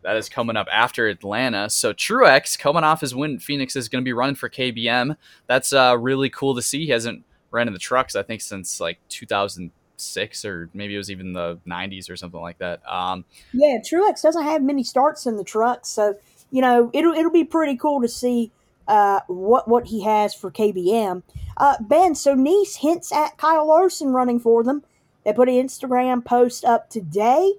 that 0.06 0.16
is 0.16 0.28
coming 0.28 0.56
up 0.56 0.68
after 0.72 1.08
Atlanta. 1.08 1.68
So 1.68 1.92
Truex 1.92 2.56
coming 2.56 2.84
off 2.84 3.00
his 3.00 3.12
win 3.12 3.40
Phoenix 3.40 3.74
is 3.74 3.88
going 3.88 4.04
to 4.04 4.08
be 4.08 4.12
running 4.12 4.36
for 4.36 4.48
KBM. 4.48 5.16
That's 5.48 5.72
uh, 5.72 5.96
really 5.98 6.30
cool 6.30 6.54
to 6.54 6.62
see. 6.62 6.86
He 6.86 6.92
hasn't 6.92 7.24
ran 7.50 7.66
in 7.66 7.72
the 7.72 7.80
trucks 7.80 8.14
I 8.14 8.22
think 8.22 8.40
since 8.40 8.80
like 8.80 9.00
2006 9.08 10.44
or 10.44 10.70
maybe 10.74 10.94
it 10.94 10.98
was 10.98 11.10
even 11.10 11.32
the 11.32 11.58
90s 11.66 12.08
or 12.08 12.16
something 12.16 12.40
like 12.40 12.58
that. 12.58 12.80
Um, 12.88 13.24
yeah, 13.52 13.78
Truex 13.78 14.22
doesn't 14.22 14.44
have 14.44 14.62
many 14.62 14.84
starts 14.84 15.26
in 15.26 15.36
the 15.36 15.44
trucks, 15.44 15.88
so 15.88 16.14
you 16.52 16.62
know 16.62 16.88
it'll 16.94 17.12
it'll 17.12 17.32
be 17.32 17.44
pretty 17.44 17.76
cool 17.76 18.00
to 18.00 18.08
see 18.08 18.52
uh, 18.86 19.20
what 19.26 19.66
what 19.66 19.88
he 19.88 20.04
has 20.04 20.34
for 20.34 20.52
KBM. 20.52 21.24
Uh, 21.56 21.74
ben, 21.80 22.14
so 22.14 22.34
Niece 22.34 22.76
hints 22.76 23.10
at 23.10 23.38
Kyle 23.38 23.66
Larson 23.66 24.12
running 24.12 24.38
for 24.38 24.62
them. 24.62 24.84
They 25.24 25.32
put 25.32 25.48
an 25.48 25.56
Instagram 25.56 26.24
post 26.24 26.64
up 26.64 26.90
today 26.90 27.54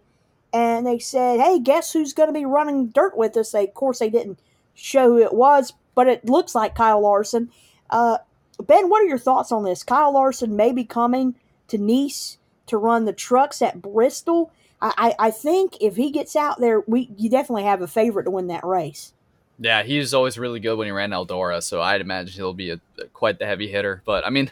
and 0.57 0.87
they 0.87 0.97
said, 0.97 1.39
"Hey, 1.39 1.59
guess 1.59 1.93
who's 1.93 2.13
going 2.13 2.27
to 2.27 2.33
be 2.33 2.45
running 2.45 2.87
dirt 2.87 3.15
with 3.15 3.37
us?" 3.37 3.51
They, 3.51 3.65
of 3.65 3.75
course, 3.75 3.99
they 3.99 4.09
didn't 4.09 4.39
show 4.73 5.09
who 5.09 5.19
it 5.19 5.33
was, 5.33 5.73
but 5.93 6.07
it 6.07 6.25
looks 6.25 6.55
like 6.55 6.73
Kyle 6.73 7.01
Larson. 7.01 7.51
Uh, 7.91 8.17
ben, 8.65 8.89
what 8.89 9.03
are 9.03 9.07
your 9.07 9.19
thoughts 9.19 9.51
on 9.51 9.63
this? 9.63 9.83
Kyle 9.83 10.11
Larson 10.11 10.55
may 10.55 10.71
be 10.71 10.83
coming 10.83 11.35
to 11.67 11.77
Niece 11.77 12.39
to 12.65 12.77
run 12.77 13.05
the 13.05 13.13
trucks 13.13 13.61
at 13.61 13.83
Bristol. 13.83 14.51
I, 14.79 15.15
I, 15.17 15.31
think 15.31 15.77
if 15.81 15.95
he 15.95 16.11
gets 16.11 16.35
out 16.35 16.59
there, 16.59 16.81
we 16.81 17.09
you 17.17 17.31
definitely 17.31 17.63
have 17.63 17.81
a 17.81 17.87
favorite 17.87 18.25
to 18.25 18.31
win 18.31 18.47
that 18.47 18.63
race. 18.63 19.13
Yeah, 19.59 19.81
he's 19.81 20.13
always 20.13 20.37
really 20.37 20.59
good 20.59 20.75
when 20.75 20.85
he 20.85 20.91
ran 20.91 21.09
Eldora, 21.09 21.63
so 21.63 21.81
I'd 21.81 22.01
imagine 22.01 22.33
he'll 22.33 22.53
be 22.53 22.69
a, 22.71 22.79
quite 23.13 23.39
the 23.39 23.47
heavy 23.47 23.67
hitter. 23.67 24.03
But 24.05 24.25
I 24.25 24.29
mean, 24.29 24.51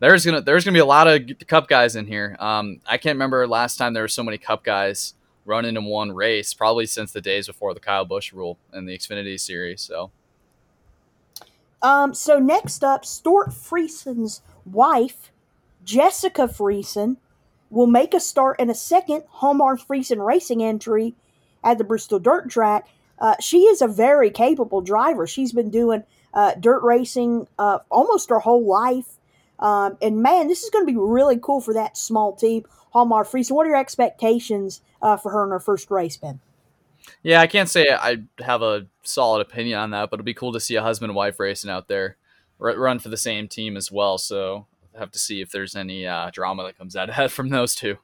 there's 0.00 0.24
gonna 0.24 0.40
there's 0.40 0.64
gonna 0.64 0.74
be 0.74 0.80
a 0.80 0.84
lot 0.84 1.06
of 1.06 1.22
Cup 1.46 1.68
guys 1.68 1.94
in 1.94 2.06
here. 2.06 2.36
Um, 2.40 2.80
I 2.86 2.98
can't 2.98 3.14
remember 3.14 3.46
last 3.46 3.76
time 3.76 3.94
there 3.94 4.02
were 4.02 4.08
so 4.08 4.24
many 4.24 4.38
Cup 4.38 4.64
guys 4.64 5.14
running 5.44 5.76
in 5.76 5.84
one 5.84 6.12
race, 6.12 6.54
probably 6.54 6.86
since 6.86 7.12
the 7.12 7.20
days 7.20 7.46
before 7.46 7.74
the 7.74 7.80
Kyle 7.80 8.04
Busch 8.04 8.32
rule 8.32 8.58
in 8.72 8.86
the 8.86 8.96
Xfinity 8.96 9.38
series. 9.38 9.80
So, 9.80 10.10
um, 11.82 12.14
so 12.14 12.38
next 12.38 12.84
up, 12.84 13.04
Stewart 13.04 13.50
Friesen's 13.50 14.42
wife, 14.64 15.30
Jessica 15.84 16.42
Friesen, 16.42 17.16
will 17.70 17.86
make 17.86 18.14
a 18.14 18.20
start 18.20 18.60
in 18.60 18.68
a 18.68 18.74
second 18.74 19.22
Halmar 19.40 19.80
Friesen 19.80 20.24
racing 20.24 20.62
entry 20.62 21.14
at 21.62 21.78
the 21.78 21.84
Bristol 21.84 22.18
Dirt 22.18 22.50
Track. 22.50 22.88
Uh, 23.18 23.36
she 23.40 23.60
is 23.60 23.80
a 23.80 23.88
very 23.88 24.30
capable 24.30 24.80
driver. 24.80 25.26
She's 25.26 25.52
been 25.52 25.70
doing 25.70 26.04
uh, 26.32 26.54
dirt 26.58 26.82
racing 26.82 27.46
uh, 27.58 27.78
almost 27.90 28.30
her 28.30 28.40
whole 28.40 28.66
life. 28.66 29.18
Um, 29.58 29.98
and 30.00 30.22
man, 30.22 30.48
this 30.48 30.62
is 30.62 30.70
going 30.70 30.86
to 30.86 30.92
be 30.92 30.98
really 30.98 31.38
cool 31.38 31.60
for 31.60 31.74
that 31.74 31.96
small 31.96 32.34
team. 32.34 32.64
Halmar 32.94 33.26
Friesen, 33.26 33.52
what 33.52 33.66
are 33.66 33.70
your 33.70 33.78
expectations 33.78 34.80
uh, 35.00 35.16
for 35.16 35.30
her 35.32 35.44
in 35.44 35.50
her 35.50 35.60
first 35.60 35.90
race, 35.90 36.16
Ben? 36.16 36.40
Yeah, 37.22 37.40
I 37.40 37.46
can't 37.46 37.68
say 37.68 37.88
I 37.90 38.18
have 38.40 38.62
a 38.62 38.86
solid 39.02 39.40
opinion 39.40 39.78
on 39.78 39.90
that, 39.90 40.10
but 40.10 40.20
it'll 40.20 40.24
be 40.24 40.34
cool 40.34 40.52
to 40.52 40.60
see 40.60 40.76
a 40.76 40.82
husband 40.82 41.10
and 41.10 41.16
wife 41.16 41.40
racing 41.40 41.70
out 41.70 41.88
there, 41.88 42.16
run 42.58 42.98
for 42.98 43.08
the 43.08 43.16
same 43.16 43.48
team 43.48 43.76
as 43.76 43.90
well. 43.90 44.18
So 44.18 44.66
I'll 44.94 45.00
have 45.00 45.10
to 45.12 45.18
see 45.18 45.40
if 45.40 45.50
there's 45.50 45.76
any 45.76 46.06
uh, 46.06 46.30
drama 46.30 46.64
that 46.64 46.78
comes 46.78 46.96
out 46.96 47.08
of 47.08 47.16
that 47.16 47.30
from 47.30 47.48
those 47.48 47.74
two. 47.74 47.98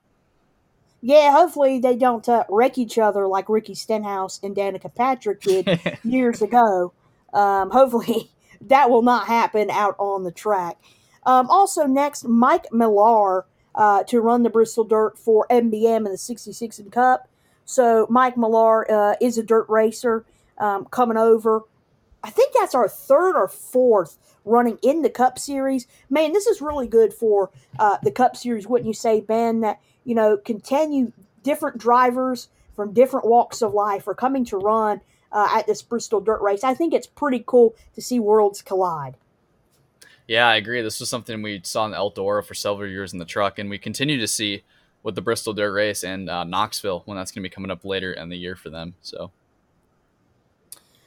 Yeah, 1.03 1.31
hopefully 1.31 1.79
they 1.79 1.95
don't 1.97 2.29
uh, 2.29 2.45
wreck 2.49 2.79
each 2.79 2.99
other 2.99 3.27
like 3.27 3.49
Ricky 3.49 3.75
Stenhouse 3.75 4.41
and 4.43 4.57
Danica 4.57 4.93
Patrick 4.93 5.41
did 5.41 5.99
years 6.05 6.43
ago. 6.43 6.93
Um, 7.33 7.71
hopefully 7.71 8.31
that 8.63 8.91
will 8.91 9.03
not 9.03 9.27
happen 9.27 9.71
out 9.71 9.95
on 9.99 10.25
the 10.25 10.33
track. 10.33 10.79
Um, 11.25 11.49
also, 11.51 11.87
next, 11.87 12.25
Mike 12.25 12.67
Marlar 12.73 13.45
uh, 13.77 14.03
to 14.05 14.21
run 14.21 14.43
the 14.43 14.51
Bristol 14.51 14.85
Dirt 14.85 15.19
for 15.19 15.47
MBM 15.51 15.99
in 15.99 16.05
the 16.05 16.19
66 16.19 16.79
and 16.79 16.93
Cup. 16.93 17.29
So 17.65 18.07
Mike 18.09 18.37
Marlar 18.37 18.91
uh, 18.91 19.17
is 19.21 19.39
a 19.39 19.43
dirt 19.43 19.67
racer 19.69 20.25
um, 20.59 20.87
coming 20.87 21.17
over. 21.17 21.63
I 22.23 22.31
think 22.31 22.55
that's 22.55 22.75
our 22.75 22.89
third 22.89 23.37
or 23.37 23.49
fourth 23.49 24.19
running 24.45 24.79
in 24.83 25.03
the 25.03 25.11
Cup 25.11 25.39
Series. 25.39 25.87
Man, 26.09 26.33
this 26.33 26.47
is 26.47 26.61
really 26.61 26.87
good 26.87 27.13
for 27.13 27.51
uh, 27.79 27.99
the 28.03 28.11
Cup 28.11 28.37
Series, 28.37 28.67
wouldn't 28.67 28.87
you 28.87 28.95
say, 28.95 29.21
Ben? 29.21 29.61
That 29.61 29.81
you 30.05 30.15
know, 30.15 30.37
continue 30.37 31.13
different 31.43 31.79
drivers 31.79 32.49
from 32.75 32.93
different 32.93 33.27
walks 33.27 33.61
of 33.61 33.75
life 33.75 34.07
are 34.07 34.15
coming 34.15 34.45
to 34.47 34.57
run 34.57 35.01
uh, 35.33 35.49
at 35.55 35.67
this 35.67 35.83
Bristol 35.83 36.21
Dirt 36.21 36.41
Race. 36.41 36.65
I 36.65 36.75
think 36.75 36.95
it's 36.95 37.07
pretty 37.07 37.43
cool 37.47 37.75
to 37.95 38.01
see 38.01 38.21
worlds 38.21 38.63
collide. 38.63 39.17
Yeah, 40.27 40.49
I 40.49 40.57
agree. 40.57 40.83
This 40.83 40.99
was 40.99 41.09
something 41.09 41.41
we 41.41 41.61
saw 41.65 41.87
in 41.87 41.93
Eldora 41.93 42.45
for 42.45 42.55
several 42.55 42.89
years 42.89 43.13
in 43.13 43.19
the 43.19 43.25
truck, 43.25 43.59
and 43.59 43.71
we 43.71 43.79
continue 43.79 44.19
to 44.19 44.27
see 44.27 44.65
with 45.03 45.15
the 45.15 45.23
Bristol 45.23 45.53
Dirt 45.53 45.73
Race 45.73 46.03
and 46.03 46.29
uh, 46.29 46.43
Knoxville 46.43 47.03
when 47.05 47.17
that's 47.17 47.31
going 47.31 47.43
to 47.45 47.49
be 47.49 47.55
coming 47.55 47.71
up 47.71 47.85
later 47.85 48.13
in 48.13 48.29
the 48.29 48.37
year 48.37 48.57
for 48.57 48.71
them. 48.71 48.95
So, 49.03 49.31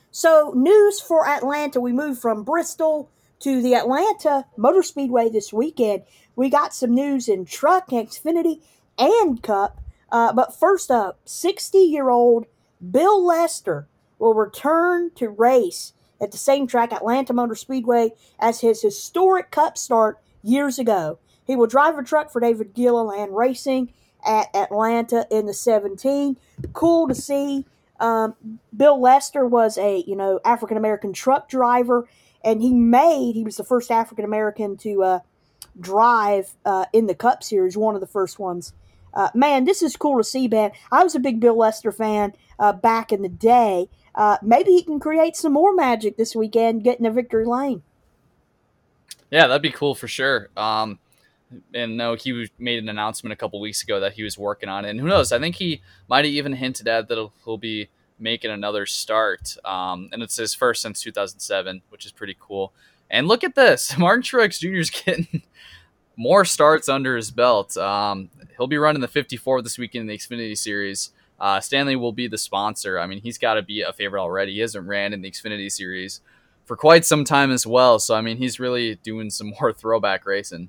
so 0.10 0.54
news 0.56 1.02
for 1.02 1.28
Atlanta. 1.28 1.82
We 1.82 1.92
moved 1.92 2.22
from 2.22 2.44
Bristol 2.44 3.12
to 3.40 3.62
the 3.62 3.76
Atlanta 3.76 4.46
Motor 4.56 4.84
Speedway 4.84 5.30
this 5.30 5.52
weekend. 5.52 6.04
We 6.38 6.50
got 6.50 6.74
some 6.74 6.96
news 6.96 7.28
in 7.28 7.44
truck, 7.44 7.90
Xfinity, 7.90 8.62
and 8.98 9.44
Cup. 9.44 9.82
Uh, 10.10 10.32
but 10.32 10.58
first 10.58 10.90
up, 10.90 11.20
60 11.26 11.78
year 11.78 12.10
old 12.10 12.46
Bill 12.92 13.26
Lester 13.26 13.88
will 14.18 14.34
return 14.34 15.12
to 15.16 15.28
race 15.28 15.94
at 16.22 16.32
the 16.32 16.38
same 16.38 16.68
track, 16.68 16.92
Atlanta 16.92 17.34
Motor 17.34 17.56
Speedway, 17.56 18.12
as 18.40 18.62
his 18.62 18.82
historic 18.82 19.52
Cup 19.52 19.78
start 19.78 20.20
years 20.44 20.80
ago. 20.80 21.20
He 21.46 21.56
will 21.56 21.68
drive 21.68 21.98
a 21.98 22.04
truck 22.04 22.32
for 22.32 22.40
David 22.40 22.74
Gilliland 22.74 23.36
Racing 23.36 23.92
at 24.26 24.54
Atlanta 24.56 25.26
in 25.32 25.46
the 25.46 25.54
17. 25.54 26.38
Cool 26.74 27.08
to 27.08 27.16
see. 27.16 27.66
Um, 28.00 28.36
Bill 28.76 29.00
Lester 29.00 29.46
was 29.46 29.78
a 29.78 30.04
you 30.08 30.16
know 30.16 30.40
African 30.46 30.78
American 30.78 31.12
truck 31.12 31.50
driver, 31.50 32.08
and 32.44 32.62
he 32.62 32.74
made 32.74 33.36
he 33.36 33.44
was 33.44 33.58
the 33.58 33.64
first 33.64 33.92
African 33.92 34.24
American 34.24 34.78
to 34.78 35.04
uh, 35.04 35.20
drive 35.80 36.56
uh, 36.66 36.86
in 36.94 37.08
the 37.08 37.16
Cup 37.16 37.44
Series, 37.44 37.76
one 37.76 37.96
of 37.96 38.02
the 38.02 38.08
first 38.08 38.40
ones. 38.40 38.74
Uh, 39.14 39.30
man, 39.34 39.66
this 39.66 39.82
is 39.82 39.96
cool 39.96 40.18
to 40.18 40.24
see, 40.24 40.48
Ben. 40.48 40.72
I 40.92 41.04
was 41.04 41.16
a 41.16 41.20
big 41.20 41.40
Bill 41.40 41.58
Lester 41.58 41.92
fan 41.92 42.34
uh, 42.60 42.74
back 42.74 43.12
in 43.12 43.22
the 43.22 43.30
day, 43.30 43.90
uh, 44.16 44.38
maybe 44.42 44.72
he 44.72 44.84
can 44.84 45.00
create 45.00 45.36
some 45.36 45.54
more 45.54 45.74
magic 45.74 46.18
this 46.18 46.36
weekend, 46.36 46.84
getting 46.84 47.06
a 47.06 47.12
victory 47.12 47.46
lane. 47.46 47.84
Yeah, 49.32 49.48
that'd 49.48 49.62
be 49.62 49.72
cool 49.72 49.96
for 49.96 50.08
sure. 50.08 50.50
Um, 50.58 51.00
and 51.74 51.98
no, 51.98 52.16
he 52.16 52.50
made 52.58 52.84
an 52.84 52.90
announcement 52.90 53.34
a 53.34 53.36
couple 53.36 53.60
weeks 53.62 53.84
ago 53.84 54.02
that 54.02 54.14
he 54.14 54.24
was 54.24 54.38
working 54.38 54.70
on 54.70 54.86
it. 54.86 54.90
And 54.90 55.00
who 55.00 55.08
knows? 55.08 55.32
I 55.32 55.40
think 55.40 55.56
he 55.56 55.82
might 56.08 56.26
have 56.26 56.34
even 56.34 56.54
hinted 56.54 56.88
at 56.88 57.08
that 57.08 57.30
he'll 57.46 57.58
be 57.58 57.90
making 58.20 58.52
another 58.52 58.86
start, 58.86 59.56
um, 59.64 60.10
and 60.12 60.22
it's 60.22 60.36
his 60.36 60.54
first 60.54 60.82
since 60.82 61.02
2007, 61.02 61.82
which 61.90 62.06
is 62.06 62.12
pretty 62.12 62.36
cool. 62.38 62.74
And 63.10 63.28
look 63.28 63.46
at 63.46 63.56
this, 63.56 63.98
Martin 63.98 64.24
Truex 64.24 64.60
Jr. 64.60 64.80
is 64.80 64.90
getting 64.90 65.44
more 66.20 66.44
starts 66.44 66.90
under 66.90 67.16
his 67.16 67.32
belt. 67.32 67.78
Um, 67.78 68.30
he'll 68.58 68.68
be 68.68 68.78
running 68.78 69.02
the 69.02 69.08
54 69.08 69.62
this 69.62 69.78
weekend 69.78 70.02
in 70.02 70.08
the 70.08 70.18
Xfinity 70.18 70.58
Series. 70.58 71.12
Uh, 71.40 71.62
Stanley 71.62 71.96
will 71.96 72.12
be 72.12 72.28
the 72.28 72.38
sponsor. 72.38 73.00
I 73.00 73.08
mean, 73.08 73.22
he's 73.22 73.38
got 73.38 73.54
to 73.54 73.62
be 73.62 73.82
a 73.82 73.94
favorite 73.94 74.22
already. 74.22 74.52
He 74.52 74.60
hasn't 74.60 74.86
ran 74.86 75.14
in 75.14 75.22
the 75.22 75.32
Xfinity 75.32 75.72
Series 75.72 76.20
for 76.66 76.76
quite 76.76 77.06
some 77.06 77.24
time 77.24 77.52
as 77.52 77.66
well. 77.66 78.00
So, 78.00 78.16
I 78.16 78.22
mean, 78.22 78.36
he's 78.36 78.60
really 78.60 78.96
doing 78.96 79.30
some 79.30 79.54
more 79.62 79.72
throwback 79.72 80.26
racing. 80.26 80.68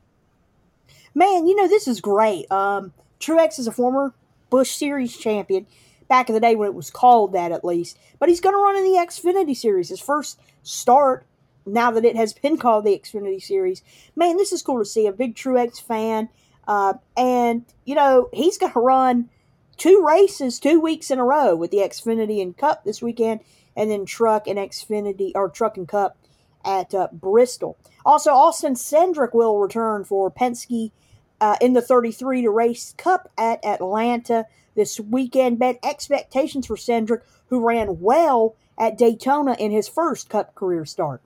Man, 1.16 1.48
you 1.48 1.56
know, 1.56 1.66
this 1.66 1.88
is 1.88 2.00
great. 2.00 2.50
Um, 2.52 2.92
Truex 3.18 3.58
is 3.58 3.66
a 3.66 3.72
former 3.72 4.14
Busch 4.50 4.70
Series 4.70 5.16
champion 5.16 5.66
back 6.08 6.28
in 6.28 6.34
the 6.36 6.40
day 6.40 6.54
when 6.54 6.68
it 6.68 6.74
was 6.74 6.92
called 6.92 7.32
that 7.32 7.50
at 7.50 7.64
least. 7.64 7.98
But 8.20 8.28
he's 8.28 8.40
going 8.40 8.54
to 8.54 8.62
run 8.62 8.76
in 8.76 8.84
the 8.84 9.00
Xfinity 9.00 9.56
Series. 9.56 9.88
His 9.88 10.00
first 10.00 10.38
start 10.62 11.26
now 11.72 11.90
that 11.90 12.04
it 12.04 12.16
has 12.16 12.32
been 12.32 12.56
called 12.56 12.84
the 12.84 12.98
Xfinity 12.98 13.42
Series. 13.42 13.82
Man, 14.16 14.36
this 14.36 14.52
is 14.52 14.62
cool 14.62 14.78
to 14.78 14.84
see. 14.84 15.06
A 15.06 15.12
big 15.12 15.34
Truex 15.34 15.80
fan. 15.80 16.28
Uh, 16.66 16.94
and, 17.16 17.64
you 17.84 17.94
know, 17.94 18.28
he's 18.32 18.58
going 18.58 18.72
to 18.72 18.80
run 18.80 19.28
two 19.76 20.04
races 20.06 20.60
two 20.60 20.78
weeks 20.78 21.10
in 21.10 21.18
a 21.18 21.24
row 21.24 21.56
with 21.56 21.70
the 21.70 21.78
Xfinity 21.78 22.42
and 22.42 22.56
Cup 22.56 22.84
this 22.84 23.00
weekend, 23.00 23.40
and 23.74 23.90
then 23.90 24.04
Truck 24.04 24.46
and 24.46 24.58
Xfinity, 24.58 25.32
or 25.34 25.48
Truck 25.48 25.78
and 25.78 25.88
Cup 25.88 26.18
at 26.64 26.94
uh, 26.94 27.08
Bristol. 27.12 27.78
Also, 28.04 28.30
Austin 28.30 28.74
Cindric 28.74 29.34
will 29.34 29.58
return 29.58 30.04
for 30.04 30.30
Penske 30.30 30.92
uh, 31.40 31.56
in 31.62 31.72
the 31.72 31.80
33 31.80 32.42
to 32.42 32.50
race 32.50 32.94
Cup 32.98 33.30
at 33.38 33.64
Atlanta 33.64 34.46
this 34.74 35.00
weekend. 35.00 35.58
Bet 35.58 35.78
expectations 35.82 36.66
for 36.66 36.76
Cindric, 36.76 37.22
who 37.48 37.66
ran 37.66 38.00
well 38.00 38.56
at 38.78 38.98
Daytona 38.98 39.56
in 39.58 39.70
his 39.70 39.88
first 39.88 40.28
Cup 40.28 40.54
career 40.54 40.84
start. 40.84 41.22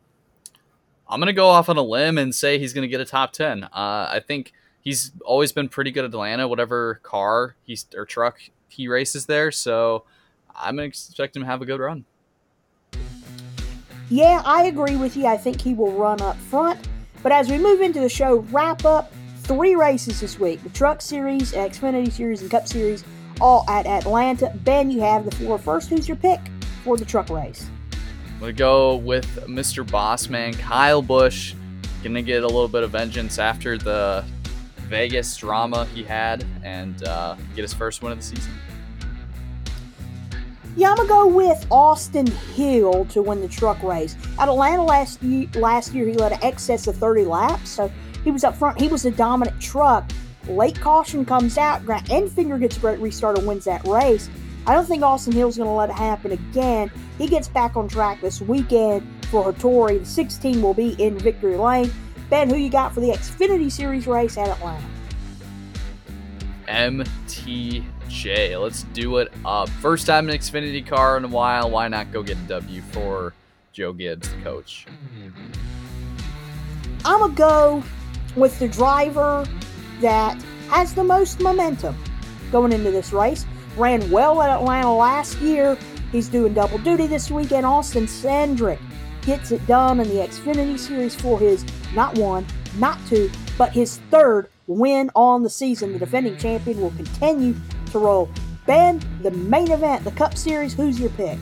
I'm 1.09 1.21
going 1.21 1.27
to 1.27 1.33
go 1.33 1.49
off 1.49 1.69
on 1.69 1.77
a 1.77 1.83
limb 1.83 2.19
and 2.19 2.35
say 2.35 2.59
he's 2.59 2.73
going 2.73 2.83
to 2.83 2.89
get 2.89 3.01
a 3.01 3.05
top 3.05 3.33
10. 3.33 3.65
Uh, 3.65 3.69
I 3.73 4.23
think 4.27 4.53
he's 4.81 5.13
always 5.25 5.53
been 5.53 5.69
pretty 5.69 5.91
good 5.91 6.05
at 6.05 6.11
Atlanta, 6.11 6.49
whatever 6.49 7.01
car 7.03 7.57
he's 7.65 7.87
or 7.95 8.05
truck 8.05 8.41
he 8.69 8.89
races 8.89 9.27
there. 9.27 9.51
So 9.51 10.05
I'm 10.55 10.77
going 10.77 10.91
to 10.91 10.97
expect 10.97 11.37
him 11.37 11.43
to 11.43 11.47
have 11.47 11.63
a 11.63 11.67
good 11.67 11.81
run. 11.81 12.05
Yeah, 14.11 14.43
I 14.45 14.65
agree 14.65 14.97
with 14.97 15.17
you. 15.17 15.27
I 15.27 15.37
think 15.37 15.61
he 15.61 15.75
will 15.75 15.93
run 15.93 16.21
up 16.21 16.37
front. 16.37 16.89
But 17.23 17.33
as 17.33 17.49
we 17.49 17.59
move 17.59 17.81
into 17.81 18.01
the 18.01 18.09
show 18.09 18.41
wrap 18.51 18.85
up, 18.85 19.13
three 19.45 19.75
races 19.75 20.21
this 20.21 20.39
week 20.39 20.63
the 20.63 20.69
Truck 20.71 21.01
Series, 21.01 21.53
Xfinity 21.53 22.13
Series, 22.13 22.43
and 22.43 22.51
Cup 22.51 22.67
Series, 22.67 23.05
all 23.41 23.65
at 23.69 23.87
Atlanta. 23.87 24.53
Ben, 24.65 24.91
you 24.91 25.01
have 25.01 25.25
the 25.25 25.31
floor 25.31 25.59
first. 25.59 25.89
Who's 25.89 26.07
your 26.07 26.17
pick 26.17 26.41
for 26.83 26.97
the 26.97 27.05
truck 27.05 27.31
race? 27.31 27.69
I'm 28.35 28.41
to 28.41 28.53
go 28.53 28.97
with 28.97 29.27
Mr. 29.47 29.85
Bossman, 29.85 30.59
Kyle 30.59 31.03
Busch. 31.03 31.55
To 32.03 32.21
get 32.21 32.43
a 32.43 32.47
little 32.47 32.69
bit 32.69 32.83
of 32.83 32.91
vengeance 32.91 33.39
after 33.39 33.79
the 33.79 34.23
Vegas 34.77 35.35
drama 35.39 35.87
he 35.87 36.03
had 36.03 36.45
and 36.63 37.03
uh, 37.05 37.35
get 37.57 37.63
his 37.63 37.73
first 37.73 38.03
win 38.03 38.13
of 38.13 38.19
the 38.19 38.25
season. 38.25 38.53
Yeah, 40.77 40.91
I'm 40.91 40.97
gonna 40.97 41.09
go 41.09 41.27
with 41.27 41.67
Austin 41.71 42.27
Hill 42.27 43.07
to 43.07 43.23
win 43.23 43.41
the 43.41 43.49
truck 43.49 43.83
race. 43.83 44.17
At 44.39 44.49
Atlanta 44.49 44.85
last 44.85 45.23
year, 45.23 45.49
last 45.55 45.95
year 45.95 46.07
he 46.07 46.13
led 46.13 46.33
an 46.33 46.41
excess 46.43 46.87
of 46.87 46.97
30 46.97 47.25
laps, 47.25 47.71
so 47.71 47.91
he 48.23 48.31
was 48.31 48.45
up 48.45 48.55
front. 48.57 48.81
He 48.81 48.89
was 48.89 49.07
a 49.07 49.11
dominant 49.11 49.59
truck. 49.61 50.11
Late 50.47 50.79
caution 50.79 51.25
comes 51.25 51.57
out. 51.57 51.87
Grant 51.87 52.07
Enfinger 52.09 52.61
gets 52.61 52.77
a 52.83 52.97
restart 52.99 53.39
and 53.39 53.47
wins 53.47 53.65
that 53.65 53.87
race. 53.87 54.29
I 54.67 54.75
don't 54.75 54.87
think 54.87 55.03
Austin 55.03 55.35
Hill's 55.35 55.59
going 55.59 55.69
to 55.69 55.75
let 55.75 55.91
it 55.91 55.97
happen 55.97 56.33
again. 56.33 56.91
He 57.19 57.27
gets 57.29 57.49
back 57.49 57.77
on 57.77 57.87
track 57.87 58.23
this 58.23 58.41
weekend 58.41 59.07
for 59.27 59.53
Hattori. 59.53 60.01
The 60.01 60.07
16 60.07 60.63
will 60.63 60.73
be 60.73 60.93
in 61.03 61.19
victory 61.19 61.57
lane. 61.57 61.93
Ben, 62.31 62.49
who 62.49 62.57
you 62.57 62.71
got 62.71 62.95
for 62.95 63.01
the 63.01 63.09
Xfinity 63.09 63.71
Series 63.71 64.07
race 64.07 64.39
at 64.39 64.49
Atlanta? 64.49 64.87
MTJ. 66.67 68.59
Let's 68.61 68.85
do 68.95 69.19
it 69.19 69.31
up. 69.45 69.69
First 69.69 70.07
time 70.07 70.31
in 70.31 70.39
Xfinity 70.39 70.87
car 70.87 71.19
in 71.19 71.25
a 71.25 71.29
while. 71.29 71.71
Why 71.71 71.89
not 71.89 72.11
go 72.11 72.23
get 72.23 72.39
a 72.39 72.49
W 72.49 72.81
for 72.81 73.35
Joe 73.73 73.93
Gibbs, 73.93 74.31
the 74.31 74.41
coach? 74.41 74.87
I'm 77.05 77.19
going 77.19 77.33
to 77.33 77.37
go 77.37 77.83
with 78.35 78.59
the 78.59 78.69
driver 78.69 79.47
that 80.01 80.41
has 80.71 80.95
the 80.95 81.05
most 81.05 81.41
momentum 81.41 82.03
going 82.51 82.73
into 82.73 82.91
this 82.91 83.13
race. 83.13 83.45
Ran 83.77 84.11
well 84.11 84.41
at 84.43 84.51
Atlanta 84.51 84.95
last 84.95 85.39
year. 85.39 85.77
He's 86.13 86.29
doing 86.29 86.55
double 86.55 86.79
duty 86.79 87.07
this 87.07 87.31
weekend. 87.31 87.67
Austin 87.67 88.07
Cindric 88.07 88.79
gets 89.23 89.51
it 89.51 89.67
done 89.67 90.01
in 90.01 90.09
the 90.09 90.17
Xfinity 90.17 90.79
Series 90.79 91.15
for 91.15 91.39
his 91.39 91.65
not 91.95 92.17
one, 92.17 92.47
not 92.79 92.99
two, 93.09 93.31
but 93.59 93.73
his 93.73 93.99
third 94.11 94.49
win 94.67 95.11
on 95.15 95.43
the 95.43 95.51
season. 95.51 95.93
The 95.93 95.99
defending 95.99 96.37
champion 96.37 96.81
will 96.81 96.93
continue 96.93 97.55
to 97.91 97.99
roll. 97.99 98.31
Ben, 98.67 99.03
the 99.23 99.31
main 99.33 99.71
event, 99.71 100.05
the 100.05 100.13
Cup 100.13 100.37
Series, 100.37 100.73
who's 100.73 100.99
your 100.99 101.11
pick? 101.11 101.39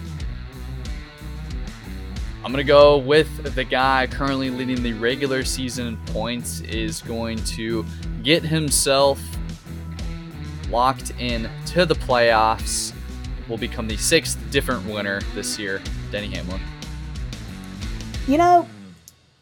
I'm 2.44 2.50
going 2.50 2.64
to 2.64 2.68
go 2.68 2.98
with 2.98 3.54
the 3.54 3.62
guy 3.62 4.08
currently 4.08 4.50
leading 4.50 4.82
the 4.82 4.94
regular 4.94 5.44
season 5.44 5.96
points 6.06 6.60
is 6.62 7.00
going 7.02 7.38
to 7.44 7.86
get 8.24 8.42
himself 8.42 9.20
locked 10.72 11.12
in 11.20 11.48
to 11.66 11.86
the 11.86 11.94
playoffs. 11.94 12.92
Will 13.48 13.58
become 13.58 13.86
the 13.86 13.96
sixth 13.96 14.38
different 14.50 14.86
winner 14.86 15.20
this 15.34 15.58
year, 15.58 15.82
Denny 16.10 16.28
Hamlin. 16.28 16.60
You 18.26 18.38
know, 18.38 18.68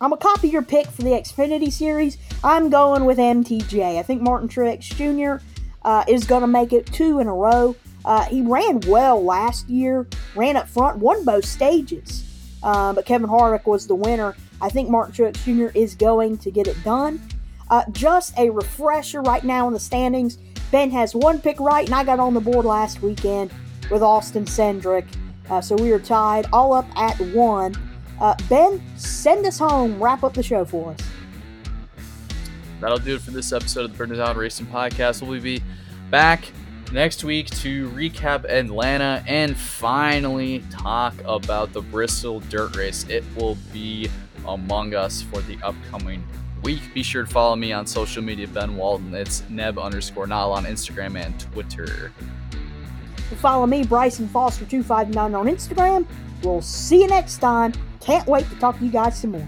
I'm 0.01 0.13
a 0.13 0.17
copy 0.17 0.49
your 0.49 0.63
pick 0.63 0.87
for 0.87 1.03
the 1.03 1.11
Xfinity 1.11 1.71
Series. 1.71 2.19
I'm 2.43 2.71
going 2.71 3.05
with 3.05 3.19
MTJ. 3.19 3.99
I 3.99 4.03
think 4.03 4.23
Martin 4.23 4.49
Truex 4.49 4.81
Jr. 4.83 5.45
Uh, 5.83 6.05
is 6.09 6.25
going 6.25 6.41
to 6.41 6.47
make 6.47 6.73
it 6.73 6.87
two 6.87 7.21
in 7.21 7.27
a 7.27 7.35
row. 7.35 7.77
Uh, 8.05 8.25
he 8.25 8.41
ran 8.41 8.81
well 8.87 9.23
last 9.23 9.69
year, 9.69 10.07
ran 10.35 10.57
up 10.57 10.69
front, 10.69 10.99
won 10.99 11.25
both 11.25 11.45
stages. 11.45 12.25
Uh, 12.63 12.93
but 12.93 13.05
Kevin 13.05 13.29
Harvick 13.29 13.67
was 13.67 13.87
the 13.87 13.95
winner. 13.95 14.35
I 14.61 14.69
think 14.69 14.89
Martin 14.89 15.15
Truex 15.15 15.45
Jr. 15.45 15.77
is 15.79 15.95
going 15.95 16.39
to 16.39 16.51
get 16.51 16.67
it 16.67 16.83
done. 16.83 17.21
Uh, 17.69 17.85
just 17.93 18.37
a 18.39 18.51
refresher 18.51 19.23
right 19.23 19.45
now 19.45 19.67
in 19.67 19.73
the 19.73 19.81
standings. 19.81 20.39
Ben 20.71 20.91
has 20.91 21.15
one 21.15 21.41
pick 21.41 21.59
right, 21.61 21.85
and 21.85 21.95
I 21.95 22.05
got 22.05 22.21
on 22.21 22.35
the 22.35 22.41
board 22.41 22.65
last 22.65 23.03
weekend 23.03 23.51
with 23.91 24.03
Austin 24.03 24.45
Cindric. 24.45 25.07
Uh, 25.49 25.61
so 25.61 25.75
we 25.75 25.91
are 25.91 25.99
tied 25.99 26.47
all 26.53 26.73
up 26.73 26.87
at 26.97 27.19
one. 27.35 27.75
Uh, 28.21 28.35
ben, 28.49 28.81
send 28.97 29.47
us 29.47 29.59
home. 29.59 30.01
Wrap 30.03 30.23
up 30.23 30.35
the 30.35 30.43
show 30.43 30.65
for 30.65 30.93
us. 30.93 31.01
That'll 32.81 32.99
do 32.99 33.17
it 33.17 33.21
for 33.21 33.33
this 33.33 33.53
episode 33.53 33.85
of 33.85 33.93
the 33.93 33.99
Burn 33.99 34.17
Down 34.17 34.37
Racing 34.37 34.67
Podcast. 34.67 35.27
We'll 35.27 35.41
be 35.41 35.63
back 36.11 36.51
next 36.93 37.25
week 37.25 37.51
to 37.51 37.89
recap 37.91 38.45
Atlanta 38.45 39.23
and 39.27 39.57
finally 39.57 40.63
talk 40.71 41.15
about 41.25 41.73
the 41.73 41.83
Bristol 41.83 42.41
Dirt 42.41 42.77
Race. 42.77 43.07
It 43.09 43.25
will 43.37 43.57
be 43.73 44.09
among 44.47 44.95
us 44.95 45.23
for 45.23 45.41
the 45.43 45.59
upcoming 45.63 46.27
week. 46.63 46.83
Be 46.95 47.03
sure 47.03 47.25
to 47.25 47.31
follow 47.31 47.57
me 47.57 47.73
on 47.73 47.87
social 47.87 48.23
media, 48.23 48.49
Ben 48.49 48.77
Walton. 48.77 49.15
It's 49.15 49.43
Neb 49.49 49.79
underscore 49.79 50.27
Nile 50.27 50.53
on 50.53 50.65
Instagram 50.65 51.17
and 51.17 51.39
Twitter. 51.39 52.13
Follow 53.37 53.67
me, 53.67 53.85
Bryson 53.85 54.29
Foster259 54.29 55.39
on 55.39 55.47
Instagram. 55.47 56.07
We'll 56.43 56.63
see 56.63 57.03
you 57.03 57.07
next 57.07 57.39
time. 57.39 57.73
Can't 58.01 58.27
wait 58.27 58.49
to 58.49 58.57
talk 58.57 58.79
to 58.79 58.85
you 58.85 58.91
guys 58.91 59.21
some 59.21 59.33
more. 59.33 59.47